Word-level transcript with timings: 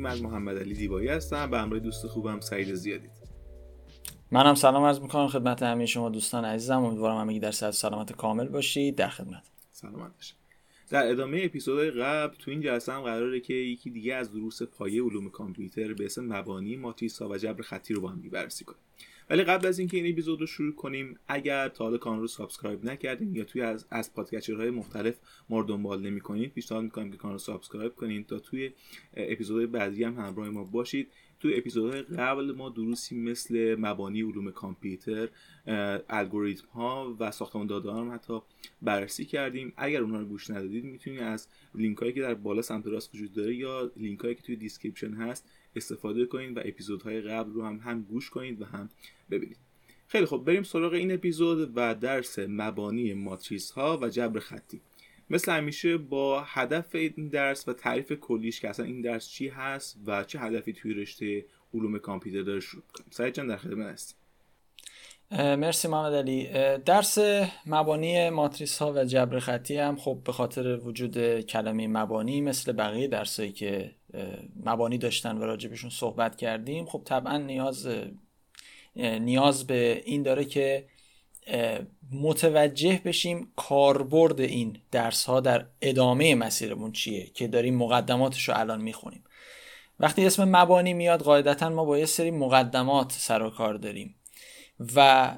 من 0.00 0.18
محمد 0.18 0.58
علی 0.58 0.74
دیبایی 0.74 1.08
هستم 1.08 1.50
به 1.50 1.58
همراه 1.58 1.80
دوست 1.80 2.06
خوبم 2.06 2.40
سعید 2.40 2.74
زیادید. 2.74 3.10
منم 4.30 4.54
سلام 4.54 4.84
عرض 4.84 5.00
می‌کنم 5.00 5.28
خدمت 5.28 5.62
همه 5.62 5.86
شما 5.86 6.08
دوستان 6.08 6.44
عزیزم. 6.44 6.84
امیدوارم 6.84 7.16
همگی 7.16 7.40
در 7.40 7.50
صحت 7.50 7.70
سلامت 7.70 8.12
کامل 8.12 8.48
باشید. 8.48 8.96
در 8.96 9.08
خدمت. 9.08 9.42
سلامت 9.72 10.16
باشید. 10.16 10.36
در 10.90 11.10
ادامه 11.10 11.40
اپیزودهای 11.44 11.90
قبل 11.90 12.36
تو 12.38 12.50
این 12.50 12.60
جلسه 12.60 12.92
هم 12.92 13.02
قراره 13.02 13.40
که 13.40 13.54
یکی 13.54 13.90
دیگه 13.90 14.14
از 14.14 14.32
دروس 14.32 14.62
پایه 14.62 15.02
علوم 15.02 15.30
کامپیوتر 15.30 15.94
به 15.94 16.04
اسم 16.04 16.24
مبانی 16.24 16.76
ماتریس 16.76 17.22
و 17.22 17.36
جبر 17.36 17.62
خطی 17.62 17.94
رو 17.94 18.00
با 18.00 18.08
هم 18.08 18.22
بررسی 18.32 18.64
کنیم. 18.64 18.80
ولی 19.30 19.42
قبل 19.42 19.66
از 19.66 19.78
اینکه 19.78 19.96
این 19.96 20.12
اپیزود 20.12 20.40
رو 20.40 20.46
شروع 20.46 20.74
کنیم 20.74 21.18
اگر 21.28 21.68
تا 21.68 21.84
حالا 21.84 21.98
کانال 21.98 22.20
رو 22.20 22.26
subscribe 22.26 22.84
نکردین 22.84 23.34
یا 23.34 23.44
توی 23.44 23.62
از 23.62 23.86
از 23.90 24.14
podcaster 24.14 24.60
های 24.60 24.70
مختلف 24.70 25.18
ما 25.48 25.60
رو 25.60 25.66
دنبال 25.66 26.02
نمی‌کنید 26.02 26.52
پیشنهاد 26.52 26.84
می‌کنم 26.84 27.10
که 27.10 27.16
کانال 27.16 27.34
رو 27.34 27.38
subscribe 27.38 27.94
کنید 27.94 28.26
تا 28.26 28.38
توی 28.38 28.72
اپیزودهای 29.14 29.66
بعدی 29.66 30.04
هم 30.04 30.18
همراه 30.18 30.48
ما 30.48 30.64
باشید. 30.64 31.08
توی 31.40 31.56
اپیزودهای 31.56 32.02
قبل 32.02 32.52
ما 32.52 32.68
دروسی 32.68 33.16
مثل 33.16 33.76
مبانی 33.78 34.22
علوم 34.22 34.50
کامپیوتر 34.50 35.28
الگوریتم 36.08 36.66
ها 36.74 37.16
و 37.20 37.30
ساختمان 37.30 37.66
داده 37.66 37.92
هم 37.92 38.14
حتی 38.14 38.40
بررسی 38.82 39.24
کردیم. 39.24 39.72
اگر 39.76 40.00
اونها 40.00 40.18
رو 40.18 40.24
گوش 40.24 40.50
ندادید 40.50 40.84
می‌تونید 40.84 41.20
از 41.20 41.48
لینک 41.74 41.98
هایی 41.98 42.12
که 42.12 42.20
در 42.20 42.34
بالا 42.34 42.62
سمت 42.62 42.86
راست 42.86 43.14
وجود 43.14 43.32
داره 43.32 43.54
یا 43.54 43.92
لینک 43.96 44.20
هایی 44.20 44.34
که 44.34 44.42
توی 44.42 44.56
description 44.56 45.12
هست 45.12 45.50
استفاده 45.76 46.26
کنید 46.26 46.56
و 46.56 46.60
اپیزودهای 46.64 47.20
قبل 47.20 47.52
رو 47.52 47.64
هم 47.64 47.76
هم 47.76 48.02
گوش 48.02 48.30
کنید 48.30 48.62
و 48.62 48.64
هم 48.64 48.88
ببینید. 49.30 49.56
خیلی 50.08 50.26
خب 50.26 50.42
بریم 50.46 50.62
سراغ 50.62 50.92
این 50.92 51.12
اپیزود 51.12 51.72
و 51.74 51.94
درس 51.94 52.38
مبانی 52.38 53.14
ماتریس 53.14 53.70
ها 53.70 53.98
و 54.02 54.08
جبر 54.08 54.40
خطی. 54.40 54.80
مثل 55.30 55.52
همیشه 55.52 55.96
با 55.96 56.42
هدف 56.42 56.94
این 56.94 57.28
درس 57.28 57.68
و 57.68 57.72
تعریف 57.72 58.12
کلیش 58.12 58.60
که 58.60 58.68
اصلا 58.68 58.86
این 58.86 59.00
درس 59.00 59.28
چی 59.28 59.48
هست 59.48 59.98
و 60.06 60.24
چه 60.24 60.38
هدفی 60.38 60.72
توی 60.72 60.94
رشته 60.94 61.44
علوم 61.74 61.98
کامپیوتر 61.98 62.42
داره 62.42 62.60
شروع 62.60 62.82
کنیم. 62.94 63.10
سعید 63.10 63.34
جان 63.34 63.46
در 63.46 63.56
خدمت 63.56 63.92
هستیم 63.92 64.16
مرسی 65.32 65.88
محمد 65.88 66.14
علی. 66.14 66.48
درس 66.78 67.18
مبانی 67.66 68.30
ماتریس 68.30 68.78
ها 68.78 68.92
و 68.92 69.04
جبر 69.04 69.38
خطی 69.38 69.76
هم 69.76 69.96
خب 69.96 70.18
به 70.24 70.32
خاطر 70.32 70.76
وجود 70.76 71.40
کلمه 71.40 71.88
مبانی 71.88 72.40
مثل 72.40 72.72
بقیه 72.72 73.08
درسایی 73.08 73.52
که 73.52 73.94
مبانی 74.64 74.98
داشتن 74.98 75.38
و 75.38 75.42
راجبشون 75.42 75.90
صحبت 75.90 76.36
کردیم. 76.36 76.86
خب 76.86 77.02
طبعا 77.04 77.36
نیاز 77.36 77.88
نیاز 78.96 79.66
به 79.66 80.02
این 80.04 80.22
داره 80.22 80.44
که 80.44 80.86
متوجه 82.12 83.00
بشیم 83.04 83.52
کاربرد 83.56 84.40
این 84.40 84.78
درس 84.90 85.24
ها 85.24 85.40
در 85.40 85.66
ادامه 85.80 86.34
مسیرمون 86.34 86.92
چیه 86.92 87.26
که 87.26 87.48
داریم 87.48 87.76
مقدماتش 87.76 88.48
رو 88.48 88.58
الان 88.58 88.80
می‌خونیم. 88.82 89.24
وقتی 90.00 90.26
اسم 90.26 90.56
مبانی 90.56 90.94
میاد 90.94 91.22
قاعدتا 91.22 91.68
ما 91.68 91.84
با 91.84 91.98
یه 91.98 92.06
سری 92.06 92.30
مقدمات 92.30 93.12
سر 93.12 93.42
و 93.42 93.50
کار 93.50 93.74
داریم 93.74 94.14
و 94.96 95.30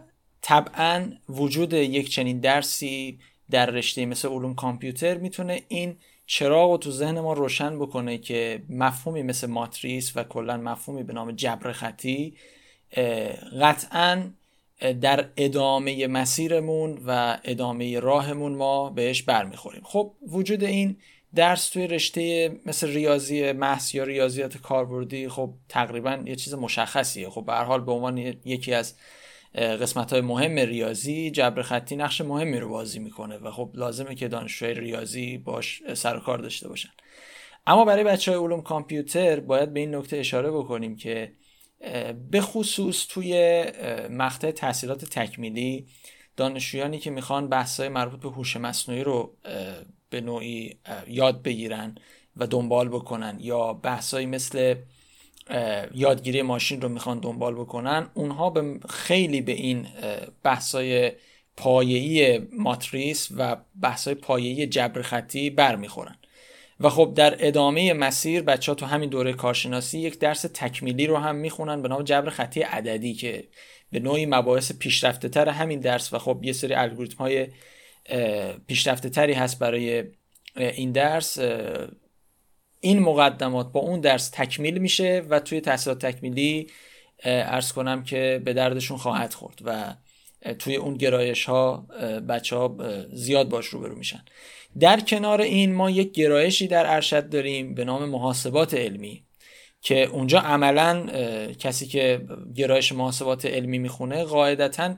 طبعا 0.42 1.12
وجود 1.28 1.72
یک 1.72 2.10
چنین 2.10 2.40
درسی 2.40 3.18
در 3.50 3.66
رشته 3.66 4.06
مثل 4.06 4.28
علوم 4.28 4.54
کامپیوتر 4.54 5.18
می‌تونه 5.18 5.62
این 5.68 5.96
چراغ 6.26 6.70
رو 6.70 6.76
تو 6.76 6.90
ذهن 6.90 7.20
ما 7.20 7.32
روشن 7.32 7.78
بکنه 7.78 8.18
که 8.18 8.62
مفهومی 8.68 9.22
مثل 9.22 9.46
ماتریس 9.46 10.16
و 10.16 10.24
کلا 10.24 10.56
مفهومی 10.56 11.02
به 11.02 11.12
نام 11.12 11.32
جبر 11.32 11.72
خطی 11.72 12.34
قطعا 13.60 14.30
در 15.00 15.28
ادامه 15.36 16.06
مسیرمون 16.06 17.02
و 17.06 17.38
ادامه 17.44 18.00
راهمون 18.00 18.52
ما 18.52 18.90
بهش 18.90 19.22
برمیخوریم. 19.22 19.82
خب 19.84 20.12
وجود 20.28 20.64
این 20.64 20.96
درس 21.34 21.68
توی 21.68 21.86
رشته 21.86 22.56
مثل 22.66 22.88
ریاضی 22.88 23.52
محض 23.52 23.94
یا 23.94 24.04
ریاضیات 24.04 24.58
کاربردی 24.58 25.28
خب 25.28 25.50
تقریبا 25.68 26.22
یه 26.24 26.36
چیز 26.36 26.54
مشخصیه. 26.54 27.30
خب 27.30 27.46
به 27.46 27.54
حال 27.54 27.80
به 27.80 27.92
عنوان 27.92 28.18
یکی 28.44 28.74
از 28.74 28.94
قسمت 29.54 30.12
های 30.12 30.22
مهم 30.22 30.58
ریاضی 30.58 31.30
جبر 31.30 31.62
خطی 31.62 31.96
نقش 31.96 32.20
مهمی 32.20 32.60
رو 32.60 32.68
بازی 32.68 32.98
می‌کنه 32.98 33.38
و 33.38 33.50
خب 33.50 33.70
لازمه 33.74 34.14
که 34.14 34.28
دانشجوی 34.28 34.74
ریاضی 34.74 35.38
باش 35.38 35.82
سر 35.94 36.18
کار 36.18 36.38
داشته 36.38 36.68
باشن. 36.68 36.90
اما 37.66 37.84
برای 37.84 38.04
بچه 38.04 38.30
های 38.30 38.40
علوم 38.40 38.62
کامپیوتر 38.62 39.40
باید 39.40 39.72
به 39.72 39.80
این 39.80 39.94
نکته 39.94 40.16
اشاره 40.16 40.50
بکنیم 40.50 40.96
که 40.96 41.32
به 42.30 42.40
خصوص 42.40 43.06
توی 43.06 43.64
مقطع 44.10 44.50
تحصیلات 44.50 45.04
تکمیلی 45.04 45.86
دانشجویانی 46.36 46.98
که 46.98 47.10
می‌خوان 47.10 47.48
بحثای 47.48 47.88
مربوط 47.88 48.20
به 48.20 48.28
هوش 48.28 48.56
مصنوعی 48.56 49.04
رو 49.04 49.36
به 50.10 50.20
نوعی 50.20 50.76
یاد 51.08 51.42
بگیرن 51.42 51.94
و 52.36 52.46
دنبال 52.46 52.88
بکنن 52.88 53.36
یا 53.40 53.72
بحثایی 53.72 54.26
مثل 54.26 54.74
یادگیری 55.94 56.42
ماشین 56.42 56.80
رو 56.80 56.88
می‌خوان 56.88 57.20
دنبال 57.20 57.54
بکنن. 57.54 58.10
اونها 58.14 58.50
به 58.50 58.80
خیلی 58.88 59.40
به 59.40 59.52
این 59.52 59.86
بحثای 60.42 61.12
پایه‌ای 61.56 62.38
ماتریس 62.58 63.28
و 63.36 63.56
بحثای 63.80 64.14
پایه‌ای 64.14 64.66
جبر 64.66 65.02
خطی 65.02 65.50
برمیخورن. 65.50 66.16
و 66.80 66.88
خب 66.88 67.12
در 67.16 67.36
ادامه 67.38 67.92
مسیر 67.92 68.42
بچه 68.42 68.72
ها 68.72 68.76
تو 68.76 68.86
همین 68.86 69.10
دوره 69.10 69.32
کارشناسی 69.32 69.98
یک 69.98 70.18
درس 70.18 70.46
تکمیلی 70.54 71.06
رو 71.06 71.16
هم 71.16 71.36
می‌خونن 71.36 71.82
به 71.82 71.88
نام 71.88 72.02
جبر 72.02 72.30
خطی 72.30 72.60
عددی 72.60 73.14
که 73.14 73.44
به 73.92 74.00
نوعی 74.00 74.26
مباحث 74.26 74.72
پیشرفته 74.72 75.28
تر 75.28 75.48
همین 75.48 75.80
درس 75.80 76.12
و 76.12 76.18
خب 76.18 76.40
یه 76.42 76.52
سری 76.52 76.74
الگوریتم 76.74 77.18
های 77.18 77.46
پیشرفته 78.66 79.08
تری 79.08 79.32
هست 79.32 79.58
برای 79.58 80.04
این 80.56 80.92
درس. 80.92 81.38
این 82.84 82.98
مقدمات 82.98 83.72
با 83.72 83.80
اون 83.80 84.00
درس 84.00 84.30
تکمیل 84.30 84.78
میشه 84.78 85.22
و 85.30 85.40
توی 85.40 85.60
تحصیلات 85.60 86.06
تکمیلی 86.06 86.66
ارز 87.24 87.72
کنم 87.72 88.04
که 88.04 88.42
به 88.44 88.52
دردشون 88.52 88.96
خواهد 88.96 89.34
خورد 89.34 89.58
و 89.64 89.94
توی 90.58 90.76
اون 90.76 90.94
گرایش 90.94 91.44
ها 91.44 91.86
بچه 92.28 92.56
ها 92.56 92.76
زیاد 93.12 93.48
باش 93.48 93.66
روبرو 93.66 93.94
میشن. 93.94 94.24
در 94.80 95.00
کنار 95.00 95.40
این 95.40 95.74
ما 95.74 95.90
یک 95.90 96.12
گرایشی 96.12 96.66
در 96.66 96.94
ارشد 96.94 97.28
داریم 97.28 97.74
به 97.74 97.84
نام 97.84 98.04
محاسبات 98.04 98.74
علمی 98.74 99.24
که 99.80 100.04
اونجا 100.04 100.38
عملا 100.38 101.06
کسی 101.58 101.86
که 101.86 102.20
گرایش 102.54 102.92
محاسبات 102.92 103.46
علمی 103.46 103.78
می‌خونه 103.78 104.24
قاعدتا 104.24 104.94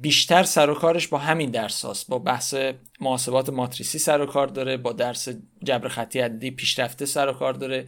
بیشتر 0.00 0.42
سر 0.42 0.70
و 0.70 0.74
کارش 0.74 1.08
با 1.08 1.18
همین 1.18 1.50
درس 1.50 1.84
هاست. 1.84 2.08
با 2.08 2.18
بحث 2.18 2.54
محاسبات 3.00 3.48
ماتریسی 3.48 3.98
سر 3.98 4.20
و 4.20 4.26
کار 4.26 4.46
داره 4.46 4.76
با 4.76 4.92
درس 4.92 5.28
جبر 5.64 5.88
خطی 5.88 6.20
عددی 6.20 6.50
پیشرفته 6.50 7.06
سر 7.06 7.28
و 7.28 7.32
کار 7.32 7.52
داره 7.52 7.86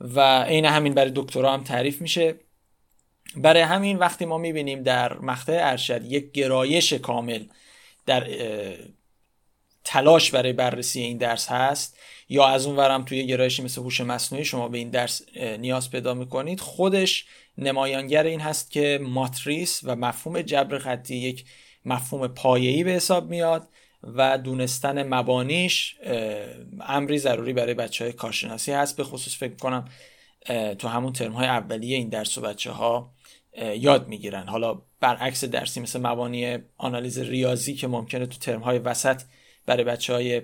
و 0.00 0.42
عین 0.42 0.64
همین 0.64 0.94
برای 0.94 1.12
دکترا 1.14 1.52
هم 1.52 1.64
تعریف 1.64 2.00
میشه. 2.00 2.34
برای 3.36 3.62
همین 3.62 3.98
وقتی 3.98 4.24
ما 4.24 4.38
می‌بینیم 4.38 4.82
در 4.82 5.18
مقطع 5.18 5.58
ارشد 5.60 6.04
یک 6.04 6.32
گرایش 6.32 6.92
کامل 6.92 7.44
در 8.06 8.26
تلاش 9.84 10.30
برای 10.30 10.52
بررسی 10.52 11.00
این 11.00 11.18
درس 11.18 11.48
هست 11.48 11.98
یا 12.28 12.46
از 12.46 12.66
اون 12.66 12.76
ورم 12.76 13.04
توی 13.04 13.26
گرایشی 13.26 13.62
مثل 13.62 13.80
هوش 13.80 14.00
مصنوعی 14.00 14.44
شما 14.44 14.68
به 14.68 14.78
این 14.78 14.90
درس 14.90 15.22
نیاز 15.36 15.90
پیدا 15.90 16.14
می‌کنید 16.14 16.60
خودش 16.60 17.26
نمایانگر 17.58 18.24
این 18.24 18.40
هست 18.40 18.70
که 18.70 19.00
ماتریس 19.02 19.80
و 19.84 19.96
مفهوم 19.96 20.42
جبر 20.42 20.78
خطی 20.78 21.16
یک 21.16 21.44
مفهوم 21.84 22.28
پایه‌ای 22.28 22.84
به 22.84 22.90
حساب 22.90 23.30
میاد 23.30 23.68
و 24.02 24.38
دونستن 24.38 25.14
مبانیش 25.14 25.96
امری 26.80 27.18
ضروری 27.18 27.52
برای 27.52 27.74
بچه 27.74 28.04
های 28.04 28.12
کارشناسی 28.12 28.72
هست. 28.72 28.96
به 28.96 29.04
خصوص 29.04 29.38
فکر 29.38 29.54
کنم 29.54 29.84
تو 30.78 30.88
همون 30.88 31.12
ترم 31.12 31.32
های 31.32 31.46
اولیه 31.46 31.96
این 31.96 32.08
درس 32.08 32.38
و 32.38 32.40
بچه 32.40 32.70
ها 32.70 33.12
یاد 33.76 34.08
می‌گیرن. 34.08 34.48
حالا 34.48 34.82
برعکس 35.00 35.44
درسی 35.44 35.80
مثل 35.80 36.00
مبانی 36.00 36.58
آنالیز 36.76 37.18
ریاضی 37.18 37.74
که 37.74 37.86
ممکنه 37.86 38.26
تو 38.26 38.38
ترم 38.38 38.60
های 38.60 38.78
وسط 38.78 39.22
برای 39.66 39.84
بچه 39.84 40.12
های 40.12 40.42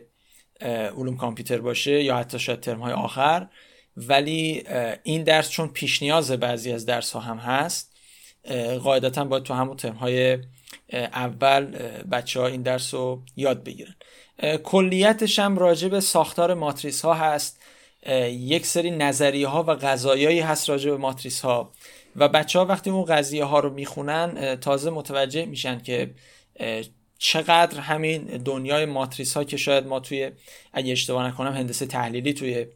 علوم 0.97 1.17
کامپیوتر 1.17 1.59
باشه 1.59 2.03
یا 2.03 2.17
حتی 2.17 2.39
شاید 2.39 2.61
ترم 2.61 2.81
های 2.81 2.93
آخر 2.93 3.49
ولی 3.97 4.65
این 5.03 5.25
درس 5.25 5.51
چون 5.51 5.69
پیش 5.69 6.03
نیاز 6.03 6.31
بعضی 6.31 6.73
از 6.73 6.87
درس 6.87 7.13
ها 7.13 7.21
هم 7.21 7.37
هست 7.37 7.93
قاعدتا 8.83 9.25
باید 9.25 9.43
تو 9.43 9.55
همون 9.55 9.77
ترم 9.77 9.95
های 9.95 10.39
اول 10.93 11.65
بچه 12.13 12.41
ها 12.41 12.47
این 12.47 12.63
درس 12.63 12.95
رو 12.95 13.23
یاد 13.37 13.65
بگیرن. 13.65 13.95
کلیتش 14.65 15.39
هم 15.39 15.59
راجع 15.59 15.89
به 15.89 16.01
ساختار 16.01 16.55
ماتریس 16.55 17.05
ها 17.05 17.15
هست 17.15 17.63
یک 18.31 18.67
سری 18.67 18.91
نظریه 18.91 19.49
ها 19.49 19.63
و 19.63 19.75
غذایایی 19.75 20.41
هست 20.41 20.69
راجع 20.69 20.91
به 20.91 20.97
ماتریس 20.97 21.41
ها 21.41 21.73
و 22.17 22.29
بچه 22.29 22.59
ها 22.59 22.65
وقتی 22.65 22.91
اون 22.91 23.05
قضیه 23.05 23.45
ها 23.45 23.61
رو 23.61 23.71
می‌خونن 23.71 24.57
تازه 24.57 24.91
متوجه 24.91 25.45
میشن 25.45 25.81
که 25.81 26.15
چقدر 27.19 27.81
همین 27.81 28.25
دنیای 28.25 28.85
ماتریس 28.85 29.37
ها 29.37 29.45
که 29.45 29.57
شاید 29.57 29.87
ما 29.87 30.01
توی 30.01 30.31
اگه 30.73 30.93
اشتباه 30.93 31.27
نکنم 31.27 31.53
هندسه 31.53 31.87
تحلیلی 31.87 32.33
توی 32.33 32.67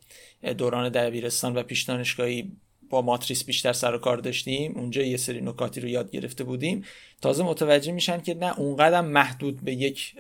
دوران 0.59 0.89
دبیرستان 0.89 1.55
و 1.55 1.63
پیش 1.63 1.83
دانشگاهی 1.83 2.53
با 2.91 3.03
ماتریس 3.03 3.45
بیشتر 3.45 3.73
سر 3.73 3.95
و 3.95 3.99
کار 3.99 4.17
داشتیم. 4.17 4.73
اونجا 4.77 5.03
یه 5.03 5.17
سری 5.17 5.41
نکاتی 5.41 5.81
رو 5.81 5.89
یاد 5.89 6.11
گرفته 6.11 6.45
بودیم. 6.45 6.85
تازه 7.23 7.43
متوجه 7.43 7.93
میشن 7.93 8.21
که 8.21 8.35
نه 8.35 8.59
اونقدر 8.59 9.01
محدود 9.01 9.65
به 9.65 9.75
یک 9.75 10.15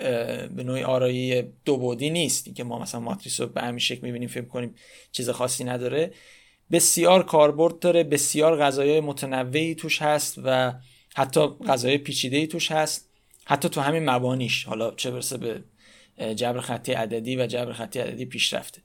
به 0.56 0.62
نوعی 0.64 0.82
آرایی 0.82 1.42
دو 1.64 1.76
بودی 1.76 2.10
نیست. 2.10 2.54
که 2.54 2.64
ما 2.64 2.78
مثلا 2.78 3.00
ماتریس 3.00 3.40
رو 3.40 3.46
به 3.46 3.60
همین 3.60 3.78
شکل 3.78 4.00
می‌بینیم 4.02 4.28
فکر 4.28 4.44
کنیم 4.44 4.74
چیز 5.12 5.30
خاصی 5.30 5.64
نداره. 5.64 6.12
بسیار 6.72 7.22
کاربرد 7.22 7.78
داره 7.78 8.04
بسیار 8.04 8.58
غذایای 8.58 9.00
متنوعی 9.00 9.74
توش 9.74 10.02
هست 10.02 10.40
و 10.44 10.72
حتی 11.16 11.40
غذای 11.46 11.98
پیچیده 11.98 12.46
توش 12.46 12.72
هست. 12.72 13.10
حتی 13.44 13.68
تو 13.68 13.80
همین 13.80 14.10
مبانیش. 14.10 14.64
حالا 14.64 14.90
چه 14.90 15.10
برسه 15.10 15.36
به 15.36 15.64
جبر 16.34 16.60
خطی 16.60 16.92
عددی 16.92 17.36
و 17.36 17.46
جبر 17.46 17.72
خطی 17.72 17.98
عددی 17.98 18.24
پیشرفته. 18.24 18.80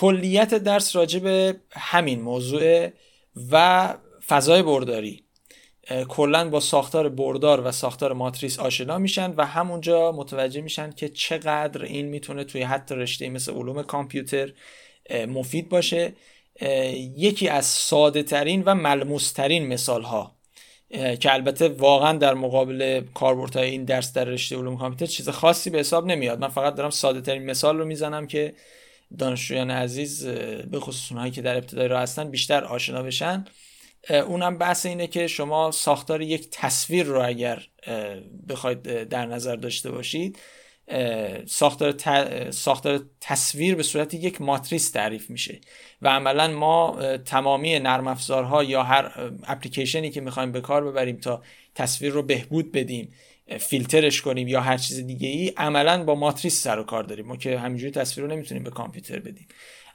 کلیت 0.00 0.54
درس 0.54 0.96
راجع 0.96 1.18
به 1.18 1.56
همین 1.70 2.20
موضوع 2.20 2.88
و 3.50 3.94
فضای 4.26 4.62
برداری. 4.62 5.24
کلا 6.08 6.48
با 6.48 6.60
ساختار 6.60 7.08
بردار 7.08 7.66
و 7.66 7.72
ساختار 7.72 8.12
ماتریس 8.12 8.58
آشنا 8.58 8.98
میشن 8.98 9.34
و 9.36 9.46
همونجا 9.46 10.12
متوجه 10.12 10.60
میشن 10.60 10.90
که 10.90 11.08
چقدر 11.08 11.82
این 11.82 12.06
می‌تونه 12.06 12.44
توی 12.44 12.62
حتی 12.62 12.94
رشته 12.94 13.28
مثل 13.28 13.52
علوم 13.52 13.82
کامپیوتر 13.82 14.52
مفید 15.28 15.68
باشه. 15.68 16.12
یکی 17.16 17.48
از 17.48 17.64
ساده 17.64 18.22
ترین 18.22 18.62
و 18.66 18.74
ملموس 18.74 19.32
ترین 19.32 19.66
مثال 19.66 20.02
ها 20.02 20.36
که 20.90 21.34
البته 21.34 21.68
واقعا 21.68 22.18
در 22.18 22.34
مقابل 22.34 23.02
کاربردهای 23.14 23.70
این 23.70 23.84
درس 23.84 24.12
در 24.12 24.24
رشته 24.24 24.56
علوم 24.56 24.78
کامپیوتر 24.78 25.06
چیز 25.06 25.28
خاصی 25.28 25.70
به 25.70 25.78
حساب 25.78 26.06
نمیاد. 26.06 26.38
من 26.40 26.48
فقط 26.48 26.74
دارم 26.74 26.90
ساده 26.90 27.20
ترین 27.20 27.42
مثال 27.50 27.78
رو 27.78 27.84
می‌زنم 27.84 28.26
که 28.26 28.54
دانشجویان 29.18 29.70
عزیز 29.70 30.26
به 30.70 30.80
خصوص 30.80 31.12
اونهایی 31.12 31.32
که 31.32 31.42
در 31.42 31.56
ابتدای 31.56 31.88
راه 31.88 32.02
هستن 32.02 32.30
بیشتر 32.30 32.64
آشنا 32.64 33.02
بشن. 33.02 33.44
اونم 34.10 34.58
بحث 34.58 34.86
اینه 34.86 35.06
که 35.06 35.26
شما 35.26 35.70
ساختار 35.70 36.22
یک 36.22 36.48
تصویر 36.52 37.06
رو 37.06 37.26
اگر 37.26 37.62
بخواید 38.48 39.04
در 39.04 39.26
نظر 39.26 39.56
داشته 39.56 39.90
باشید 39.90 40.38
ساختار, 41.46 41.94
ساختار 42.50 43.00
تصویر 43.20 43.74
به 43.74 43.82
صورت 43.82 44.14
یک 44.14 44.40
ماتریس 44.40 44.90
تعریف 44.90 45.30
میشه 45.30 45.60
و 46.02 46.08
عملا 46.08 46.48
ما 46.48 46.98
تمامی 47.16 47.78
نرم 47.78 48.06
افزارها 48.06 48.64
یا 48.64 48.82
هر 48.82 49.30
اپلیکیشنی 49.46 50.10
که 50.10 50.20
می‌خوایم 50.20 50.52
به 50.52 50.60
کار 50.60 50.90
ببریم 50.90 51.16
تا 51.16 51.42
تصویر 51.74 52.12
رو 52.12 52.22
بهبود 52.22 52.72
بدیم 52.72 53.12
فیلترش 53.58 54.22
کنیم 54.22 54.48
یا 54.48 54.60
هر 54.60 54.76
چیز 54.76 55.06
دیگه 55.06 55.28
ای 55.28 55.52
عملا 55.56 56.04
با 56.04 56.14
ماتریس 56.14 56.62
سر 56.62 56.78
و 56.78 56.82
کار 56.82 57.02
داریم. 57.02 57.26
ما 57.26 57.36
که 57.36 57.58
همینجوری 57.58 57.92
تصویر 57.92 58.26
رو 58.26 58.32
نمی‌تونیم 58.32 58.64
به 58.64 58.70
کامپیوتر 58.70 59.18
بدیم. 59.18 59.48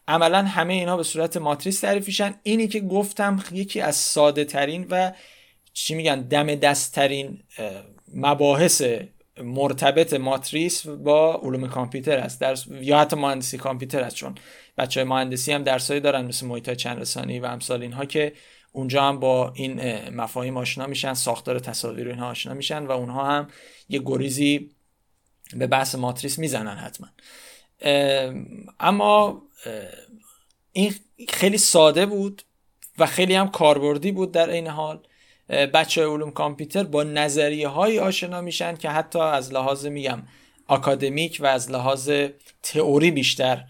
عملا 0.08 0.44
همه 0.44 0.74
اینا 0.74 0.98
به 0.98 1.04
صورت 1.04 1.38
ماتریس 1.38 1.80
تعریفیشن 1.80 2.36
اینی 2.44 2.68
که 2.68 2.80
گفتم 2.80 3.44
یکی 3.52 3.82
از 3.82 3.96
ساده 3.96 4.46
ترین 4.46 4.88
و 4.90 5.12
چی 5.74 5.96
میگن 5.96 6.22
دم 6.22 6.56
دست 6.56 6.96
ترین 6.96 7.40
مباحث 8.14 8.84
مرتبط 9.44 10.14
ماتریس 10.14 10.88
با 10.88 11.42
علوم 11.44 11.68
کامپیوتر 11.68 12.18
است. 12.18 12.42
درس 12.42 12.66
یا 12.82 13.00
حتی 13.00 13.16
مهندسی 13.16 13.58
کامپیوتر 13.58 14.02
است 14.02 14.16
چون 14.16 14.36
بچه 14.78 15.00
های 15.00 15.10
مهندسی 15.10 15.52
هم 15.52 15.64
درسایی 15.64 16.00
دارن 16.00 16.26
مثل 16.26 16.46
محیط 16.46 16.70
چند 16.70 17.00
رسانی 17.00 17.40
و 17.40 17.46
امثال 17.46 17.82
اینها 17.82 18.06
که 18.06 18.34
اونجا 18.76 19.04
هم 19.04 19.20
با 19.20 19.54
این 19.56 20.10
مفاهیم 20.10 20.58
آشنا 20.58 20.88
میشن 20.88 21.14
ساختار 21.14 21.60
تصاویر 21.60 22.08
اینها 22.08 22.28
آشنا 22.28 22.54
میشن 22.54 22.86
و 22.86 22.92
اونها 22.92 23.26
هم 23.26 23.48
یه 23.90 24.02
گریزی 24.06 24.70
به 25.54 25.68
بحث 25.68 25.96
ماتریس 25.96 26.40
می‌زنن 26.40 26.76
حتما. 26.76 27.08
اما 28.80 29.42
این 30.72 30.94
خیلی 31.30 31.58
ساده 31.58 32.06
بود 32.06 32.42
و 32.98 33.06
خیلی 33.06 33.36
هم 33.36 33.52
کاربردی 33.52 34.12
بود 34.12 34.32
در 34.32 34.50
این 34.50 34.68
حال. 34.68 35.00
بچه 35.50 36.08
علوم 36.08 36.32
کامپیوتر 36.32 36.84
با 36.84 37.04
نظریه 37.04 37.68
های 37.68 38.00
آشنا 38.00 38.42
میشن 38.42 38.76
که 38.76 38.90
حتی 38.90 39.20
از 39.20 39.54
لحاظ 39.54 39.86
میگم 39.86 40.24
اکادمیک 40.70 41.38
و 41.42 41.46
از 41.46 41.72
لحاظ 41.72 42.12
تئوری 42.64 43.12
بیشتر 43.12 43.66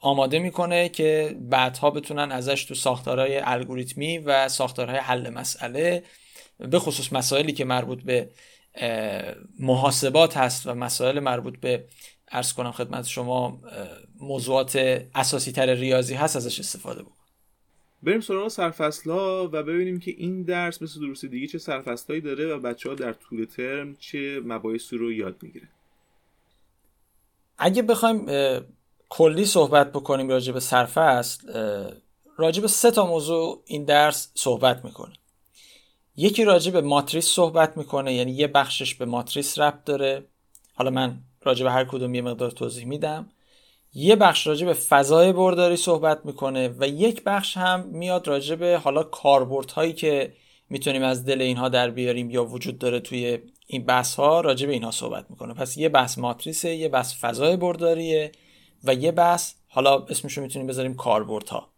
آماده 0.00 0.38
می‌کنه 0.38 0.88
که 0.88 1.36
بعدها 1.40 1.90
بتونن 1.90 2.32
ازش 2.32 2.64
تو 2.64 2.74
ساختارهای 2.74 3.38
الگوریتمی 3.38 4.18
و 4.18 4.48
ساختارهای 4.48 4.98
حل 4.98 5.30
مسئله 5.30 6.04
به 6.58 6.78
خصوص 6.78 7.12
مسائلی 7.12 7.52
که 7.52 7.64
مربوط 7.64 8.02
به 8.02 8.30
محاسبات 9.58 10.36
هست 10.36 10.66
و 10.66 10.74
مسائل 10.74 11.20
مربوط 11.20 11.58
به 11.58 11.84
ارز 12.28 12.52
کنم 12.52 12.72
خدمت 12.72 13.06
شما 13.06 13.60
موضوعات 14.20 14.76
اساسی 15.14 15.52
تر 15.52 15.74
ریاضی 15.74 16.14
هست 16.14 16.36
ازش 16.36 16.60
استفاده 16.60 17.02
بکن 17.02 17.12
بریم 18.02 18.20
سراغ 18.20 18.48
سرفصلا 18.48 19.44
و 19.44 19.48
ببینیم 19.48 20.00
که 20.00 20.10
این 20.10 20.42
درس 20.42 20.82
مثل 20.82 21.00
دروس 21.00 21.24
دیگه 21.24 21.46
چه 21.46 21.58
سرفصلایی 21.58 22.22
داره 22.22 22.54
و 22.54 22.60
بچه 22.60 22.88
ها 22.88 22.94
در 22.94 23.12
طول 23.12 23.44
ترم 23.44 23.96
چه 23.96 24.40
مباحثی 24.44 24.96
رو 24.96 25.12
یاد 25.12 25.36
می‌گیره 25.42 25.68
اگه 27.58 27.82
بخوایم 27.82 28.26
کلی 29.14 29.44
صحبت 29.44 29.92
بکنیم 29.92 30.28
راجع 30.28 30.52
به 30.52 30.60
سرفصل 30.60 31.52
راجع 32.36 32.62
به 32.62 32.68
سه 32.68 32.90
تا 32.90 33.06
موضوع 33.06 33.62
این 33.66 33.84
درس 33.84 34.30
صحبت 34.34 34.84
می‌کنه 34.84 35.12
یکی 36.16 36.44
راجع 36.44 36.72
به 36.72 36.80
ماتریس 36.80 37.26
صحبت 37.26 37.76
می‌کنه 37.76 38.14
یعنی 38.14 38.32
یه 38.32 38.46
بخشش 38.46 38.94
به 38.94 39.04
ماتریس 39.04 39.58
ربط 39.58 39.84
داره. 39.84 40.26
حالا 40.74 40.90
من 40.90 41.18
راجع 41.42 41.64
به 41.64 41.70
هر 41.70 41.84
کدوم 41.84 42.14
یه 42.14 42.22
مقدار 42.22 42.50
توضیح 42.50 42.84
میدم. 42.84 43.30
یه 43.94 44.16
بخش 44.16 44.46
راجع 44.46 44.66
به 44.66 44.72
فضای 44.74 45.32
برداری 45.32 45.76
صحبت 45.76 46.26
می‌کنه 46.26 46.74
و 46.78 46.88
یک 46.88 47.24
بخش 47.24 47.56
هم 47.56 47.88
میاد 47.88 48.28
راجع 48.28 48.54
به 48.54 48.80
حالا 48.84 49.08
هایی 49.74 49.92
که 49.92 50.32
می‌تونیم 50.70 51.02
از 51.02 51.24
دل 51.24 51.42
اینها 51.42 51.68
در 51.68 51.90
بیاریم 51.90 52.30
یا 52.30 52.44
وجود 52.44 52.78
داره 52.78 53.00
توی 53.00 53.38
این 53.66 53.84
بحث 53.84 54.14
ها 54.14 54.40
راجع 54.40 54.66
به 54.66 54.72
اینها 54.72 54.90
صحبت 54.90 55.26
می‌کنه. 55.30 55.54
پس 55.54 55.76
یه 55.76 55.88
بحث 55.88 56.18
ماتریسه 56.18 56.74
یه 56.74 56.88
بحث 56.88 57.14
فضای 57.20 57.56
برداریه. 57.56 58.32
و 58.84 58.94
یه 58.94 59.12
بحث 59.12 59.54
حالا 59.68 59.98
اسمشو 59.98 60.40
می‌تونیم 60.40 60.66
بذاریم 60.66 60.94
کاربردها 60.94 61.68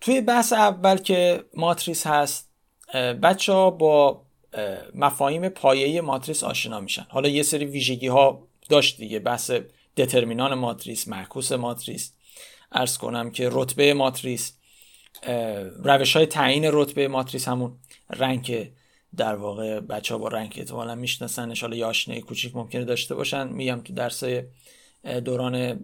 توی 0.00 0.20
بحث 0.20 0.52
اول 0.52 0.96
که 0.96 1.44
ماتریس 1.54 2.06
هست 2.06 2.50
بچه 2.94 3.52
ها 3.52 3.70
با 3.70 4.22
مفاهیم 4.94 5.48
پایه 5.48 6.00
ماتریس 6.00 6.44
آشنا 6.44 6.80
میشن. 6.80 7.06
حالا 7.08 7.28
یه 7.28 7.42
سری 7.42 7.64
ویژگی 7.64 8.06
ها 8.06 8.48
داشت 8.68 8.96
دیگه 8.96 9.18
بحث 9.18 9.52
دترمینان 9.96 10.54
ماتریس 10.54 11.08
معکوس 11.08 11.52
ماتریس. 11.52 12.12
ارز 12.72 12.98
کنم 12.98 13.30
که 13.30 13.48
رتبه 13.52 13.94
ماتریس 13.94 14.52
روش 15.84 16.16
های 16.16 16.26
تعیین 16.26 16.64
رتبه 16.72 17.08
ماتریس 17.08 17.48
همون 17.48 17.78
رنگ 18.10 18.72
در 19.16 19.34
واقع 19.34 19.80
بچه 19.80 20.14
ها 20.14 20.18
با 20.18 20.28
رنگ 20.28 20.54
احتمالا 20.56 20.94
میشناسنش. 20.94 21.60
حالا 21.60 21.88
آشنایی 21.88 22.20
کوچیک 22.20 22.56
ممکنه 22.56 22.84
داشته 22.84 23.14
باشن. 23.14 23.48
میگم 23.48 23.80
تو 23.80 23.92
درس 23.92 24.24
دوران 25.24 25.74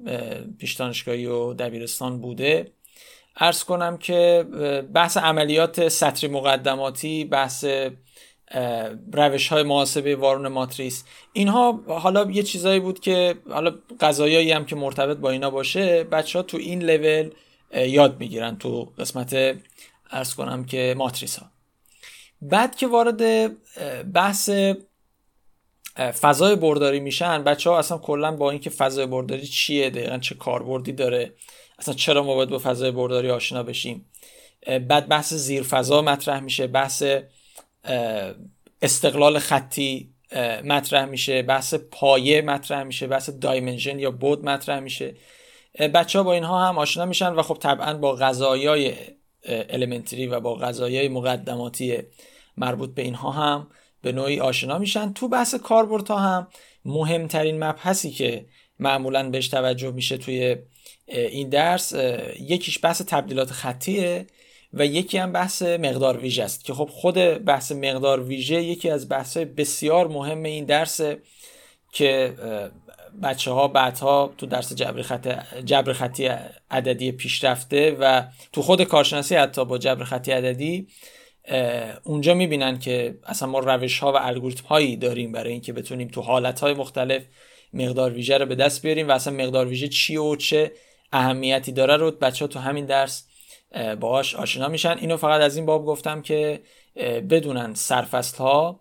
پیشتانشگاهی 0.59 1.27
و 1.27 1.55
دبیرستان 1.55 2.21
بوده. 2.21 2.73
ارز 3.37 3.65
کنم 3.65 3.97
که 3.97 4.47
بحث 4.95 5.17
عملیات 5.17 5.89
سطری 5.89 6.31
مقدماتی 6.31 7.25
بحث 7.25 7.65
روش 9.13 9.49
های 9.49 9.63
محاسبه 9.63 10.17
وارون 10.17 10.49
ماتریس 10.49 11.05
اینها 11.33 11.85
حالا 11.87 12.31
یه 12.31 12.43
چیزایی 12.43 12.81
بود 12.81 13.01
که 13.01 13.35
حالا 13.51 13.75
قضایایی 14.01 14.53
هم 14.53 14.65
که 14.65 14.77
مرتبط 14.77 15.17
با 15.17 15.31
اینا 15.31 15.51
باشه 15.51 16.05
بچه 16.05 16.39
ها 16.39 16.43
تو 16.43 16.57
این 16.57 16.83
لول 16.83 17.31
یاد 17.75 18.21
می‌گیرن 18.21 18.57
تو 18.57 18.93
قسمت 18.99 19.57
ارز 20.11 20.35
کنم 20.35 20.65
که 20.65 20.95
ماتریس 20.99 21.37
ها 21.37 21.47
بعد 22.43 22.77
که 22.77 22.87
وارد 22.87 23.53
بحث 24.13 24.51
فضای 26.21 26.57
برداری 26.57 27.01
میشن 27.01 27.45
بچه 27.45 27.71
ها 27.71 27.79
اصلا 27.79 27.99
کلا 27.99 28.37
با 28.37 28.51
اینکه 28.51 28.71
فضای 28.71 29.07
برداری 29.07 29.47
چیه 29.47 29.91
دقیقا 29.91 30.19
چه 30.19 30.35
کاربردی 30.35 30.93
داره 30.93 31.35
اصلا 31.79 31.95
چرا 31.95 32.23
ما 32.23 32.35
باید 32.35 32.49
با 32.49 32.59
فضای 32.59 32.91
برداری 32.91 33.31
آشنا 33.31 33.63
بشیم؟ 33.63 34.07
بعد 34.89 35.09
بحث 35.09 35.35
زیر 35.35 35.63
فضا 35.63 36.03
مطرح 36.03 36.41
میشه 36.41 36.67
بحث 36.67 37.05
استقلال 38.83 39.39
خطی 39.39 40.15
مطرح 40.65 41.05
میشه 41.05 41.43
بحث 41.43 41.75
پایه 41.75 42.43
مطرح 42.43 42.83
میشه 42.83 43.07
بحث 43.07 43.31
دایمنژن 43.31 43.99
یا 43.99 44.11
بود 44.11 44.45
مطرح 44.45 44.81
میشه. 44.81 45.15
بچه 45.95 46.19
ها 46.19 46.23
با 46.23 46.33
اینها 46.33 46.69
هم 46.69 46.79
آشنا 46.79 47.05
میشن 47.05 47.33
و 47.33 47.43
خب 47.43 47.55
طبعا 47.61 47.95
با 47.95 48.17
غذایای 48.17 48.95
المنتری 49.45 50.27
و 50.27 50.41
با 50.41 50.55
غذایای 50.55 51.09
مقدماتی 51.09 51.99
مربوط 52.57 52.95
به 52.95 53.03
اینها 53.03 53.31
هم 53.31 53.69
به 54.03 54.13
نوعی 54.13 54.41
آشنا 54.41 54.79
میشن. 54.79 55.13
تو 55.13 55.29
بحث 55.29 55.55
کاربردها 55.55 56.19
هم 56.19 56.49
مهمترین 56.85 57.65
مبحثی 57.65 58.11
که 58.11 58.47
معمولا 58.79 59.31
بهش 59.31 59.49
توجه 59.49 59.91
میشه 59.91 60.17
توی 60.17 60.57
این 61.07 61.49
درس 61.49 61.93
یکیش 62.41 62.79
بحث 62.85 63.03
تبدیلات 63.07 63.51
خطیه 63.51 64.27
و 64.73 64.87
یکی 64.87 65.19
هم 65.19 65.33
بحث 65.33 65.63
مقدار 65.63 66.17
ویژه 66.17 66.43
است 66.43 66.65
که 66.65 66.75
خب 66.75 66.89
خود 66.93 67.15
بحث 67.45 67.73
مقدار 67.73 68.23
ویژه 68.23 68.63
یکی 68.63 68.91
از 68.91 69.09
بحث 69.09 69.37
بسیار 69.37 70.09
مهم 70.09 70.43
این 70.43 70.65
درسه 70.65 71.23
که 71.93 72.35
بچه 73.23 73.51
ها 73.51 73.69
بعدها 73.69 74.35
تو 74.39 74.47
درس 74.47 74.73
جبر, 74.73 75.03
خط... 75.03 75.29
جبر 75.65 75.93
خطی 75.93 76.31
عددی 76.71 77.13
پیشرفته 77.13 77.97
و 78.01 78.23
تو 78.53 78.63
خود 78.63 78.83
کارشناسی 78.83 79.37
حتی 79.37 79.65
با 79.65 79.79
جبر 79.79 80.05
خطی 80.05 80.33
عددی 80.33 80.87
اونجا 82.05 82.35
می‌بینن 82.35 82.79
که 82.79 83.19
اصلا 83.27 83.49
ما 83.49 83.59
روش 83.59 83.99
ها 83.99 84.13
و 84.13 84.17
الگوریتم 84.17 84.67
هایی 84.67 84.97
داریم 84.97 85.33
برای 85.33 85.53
اینکه 85.53 85.73
بتونیم 85.73 86.09
تو 86.09 86.21
حالت 86.21 86.61
های 86.61 86.75
مختلف 86.75 87.23
مقدار 87.73 88.13
ویژه 88.13 88.39
رو 88.39 88.47
به 88.47 88.55
دست 88.55 88.83
بیاریم 88.83 89.09
و 89.09 89.13
اصلا 89.13 89.33
مقدار 89.33 89.67
ویژه 89.67 89.89
چی 89.89 90.17
و 90.17 90.37
چه 90.37 90.73
اهمیتی 91.13 91.73
داره 91.73 91.97
رو 91.97 92.11
بچه 92.11 92.45
ها 92.45 92.49
تو 92.49 92.59
همین 92.59 92.87
درس 92.87 93.29
باهاش 94.01 94.35
آشنا 94.35 94.69
میشن. 94.69 94.97
اینو 94.99 95.17
فقط 95.17 95.41
از 95.41 95.57
این 95.57 95.67
باب 95.67 95.87
گفتم 95.87 96.23
که 96.23 96.61
بدونن 97.31 97.75
سرفصل 97.75 98.39
ها 98.39 98.81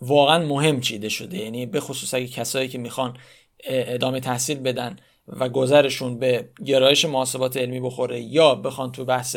واقعا 0.00 0.46
مهم 0.46 0.80
چیده 0.80 1.08
شده. 1.08 1.38
یعنی 1.38 1.66
به 1.66 1.80
خصوص 1.80 2.14
اگه 2.14 2.26
کسایی 2.26 2.68
که 2.68 2.78
می‌خوان 2.78 3.16
ادامه 3.64 4.20
تحصیل 4.20 4.58
بدن 4.58 4.96
و 5.28 5.48
گذرشون 5.48 6.18
به 6.18 6.48
گرایش 6.64 7.04
محاسبات 7.04 7.56
علمی 7.56 7.80
بخوره 7.80 8.20
یا 8.20 8.54
بخوان 8.54 8.92
تو 8.92 9.04
بحث 9.04 9.36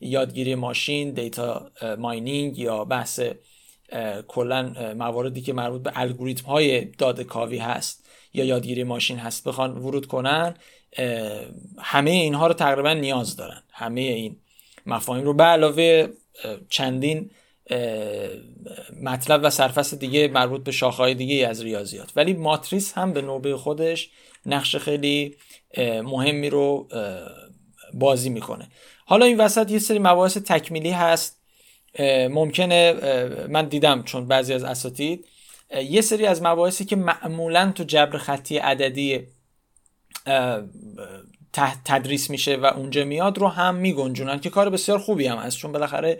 یادگیری 0.00 0.54
ماشین 0.54 1.10
دیتا 1.10 1.70
ماینینگ 1.98 2.58
یا 2.58 2.84
بحث 2.84 3.20
کلا 4.28 4.94
مواردی 4.96 5.40
که 5.40 5.52
مربوط 5.52 5.82
به 5.82 5.92
الگوریتم 5.94 6.46
های 6.46 6.84
داده 6.84 7.24
کاوی 7.24 7.58
هست 7.58 8.08
یا 8.34 8.44
یادگیری 8.44 8.84
ماشین 8.84 9.18
هست 9.18 9.48
بخوان 9.48 9.78
ورود 9.78 10.06
کنن 10.06 10.54
همه 11.78 12.10
اینها 12.10 12.46
رو 12.46 12.54
تقریبا 12.54 12.92
نیاز 12.92 13.36
دارن. 13.36 13.62
همه 13.72 14.00
این 14.00 14.36
مفاهیم 14.86 15.24
رو. 15.24 15.34
به 15.34 15.44
علاوه 15.44 16.06
چندین 16.68 17.30
مطلب 19.02 19.40
و 19.44 19.50
سرفصل 19.50 19.96
دیگه 19.96 20.28
مربوط 20.28 20.64
به 20.64 20.72
شاخه‌های 20.72 21.14
دیگه 21.14 21.48
از 21.48 21.62
ریاضیات. 21.62 22.12
ولی 22.16 22.32
ماتریس 22.32 22.92
هم 22.92 23.12
به 23.12 23.22
نوبه 23.22 23.56
خودش 23.56 24.10
نقش 24.46 24.76
خیلی 24.76 25.36
مهمی 26.02 26.50
رو 26.50 26.88
بازی 27.94 28.30
می‌کنه. 28.30 28.68
حالا 29.04 29.26
این 29.26 29.40
وسط 29.40 29.70
یه 29.70 29.78
سری 29.78 29.98
مباحث 29.98 30.36
تکمیلی 30.36 30.90
هست. 30.90 31.40
ممکنه 32.30 32.94
من 33.48 33.68
دیدم 33.68 34.02
چون 34.02 34.28
بعضی 34.28 34.54
از 34.54 34.64
اساتید. 34.64 35.26
یه 35.90 36.00
سری 36.00 36.26
از 36.26 36.42
مباحثی 36.42 36.84
که 36.84 36.96
معمولا 36.96 37.72
تو 37.74 37.84
جبر 37.84 38.18
خطی 38.18 38.58
عددی 38.58 39.26
تدریس 41.84 42.30
میشه 42.30 42.56
و 42.56 42.66
اونجا 42.66 43.04
میاد 43.04 43.38
رو 43.38 43.48
هم 43.48 43.74
میگنجونن 43.74 44.40
که 44.40 44.50
کار 44.50 44.70
بسیار 44.70 44.98
خوبی 44.98 45.26
هم 45.26 45.38
هست. 45.38 45.58
چون 45.58 45.72
بالاخره 45.72 46.18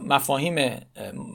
مفاهیم 0.00 0.80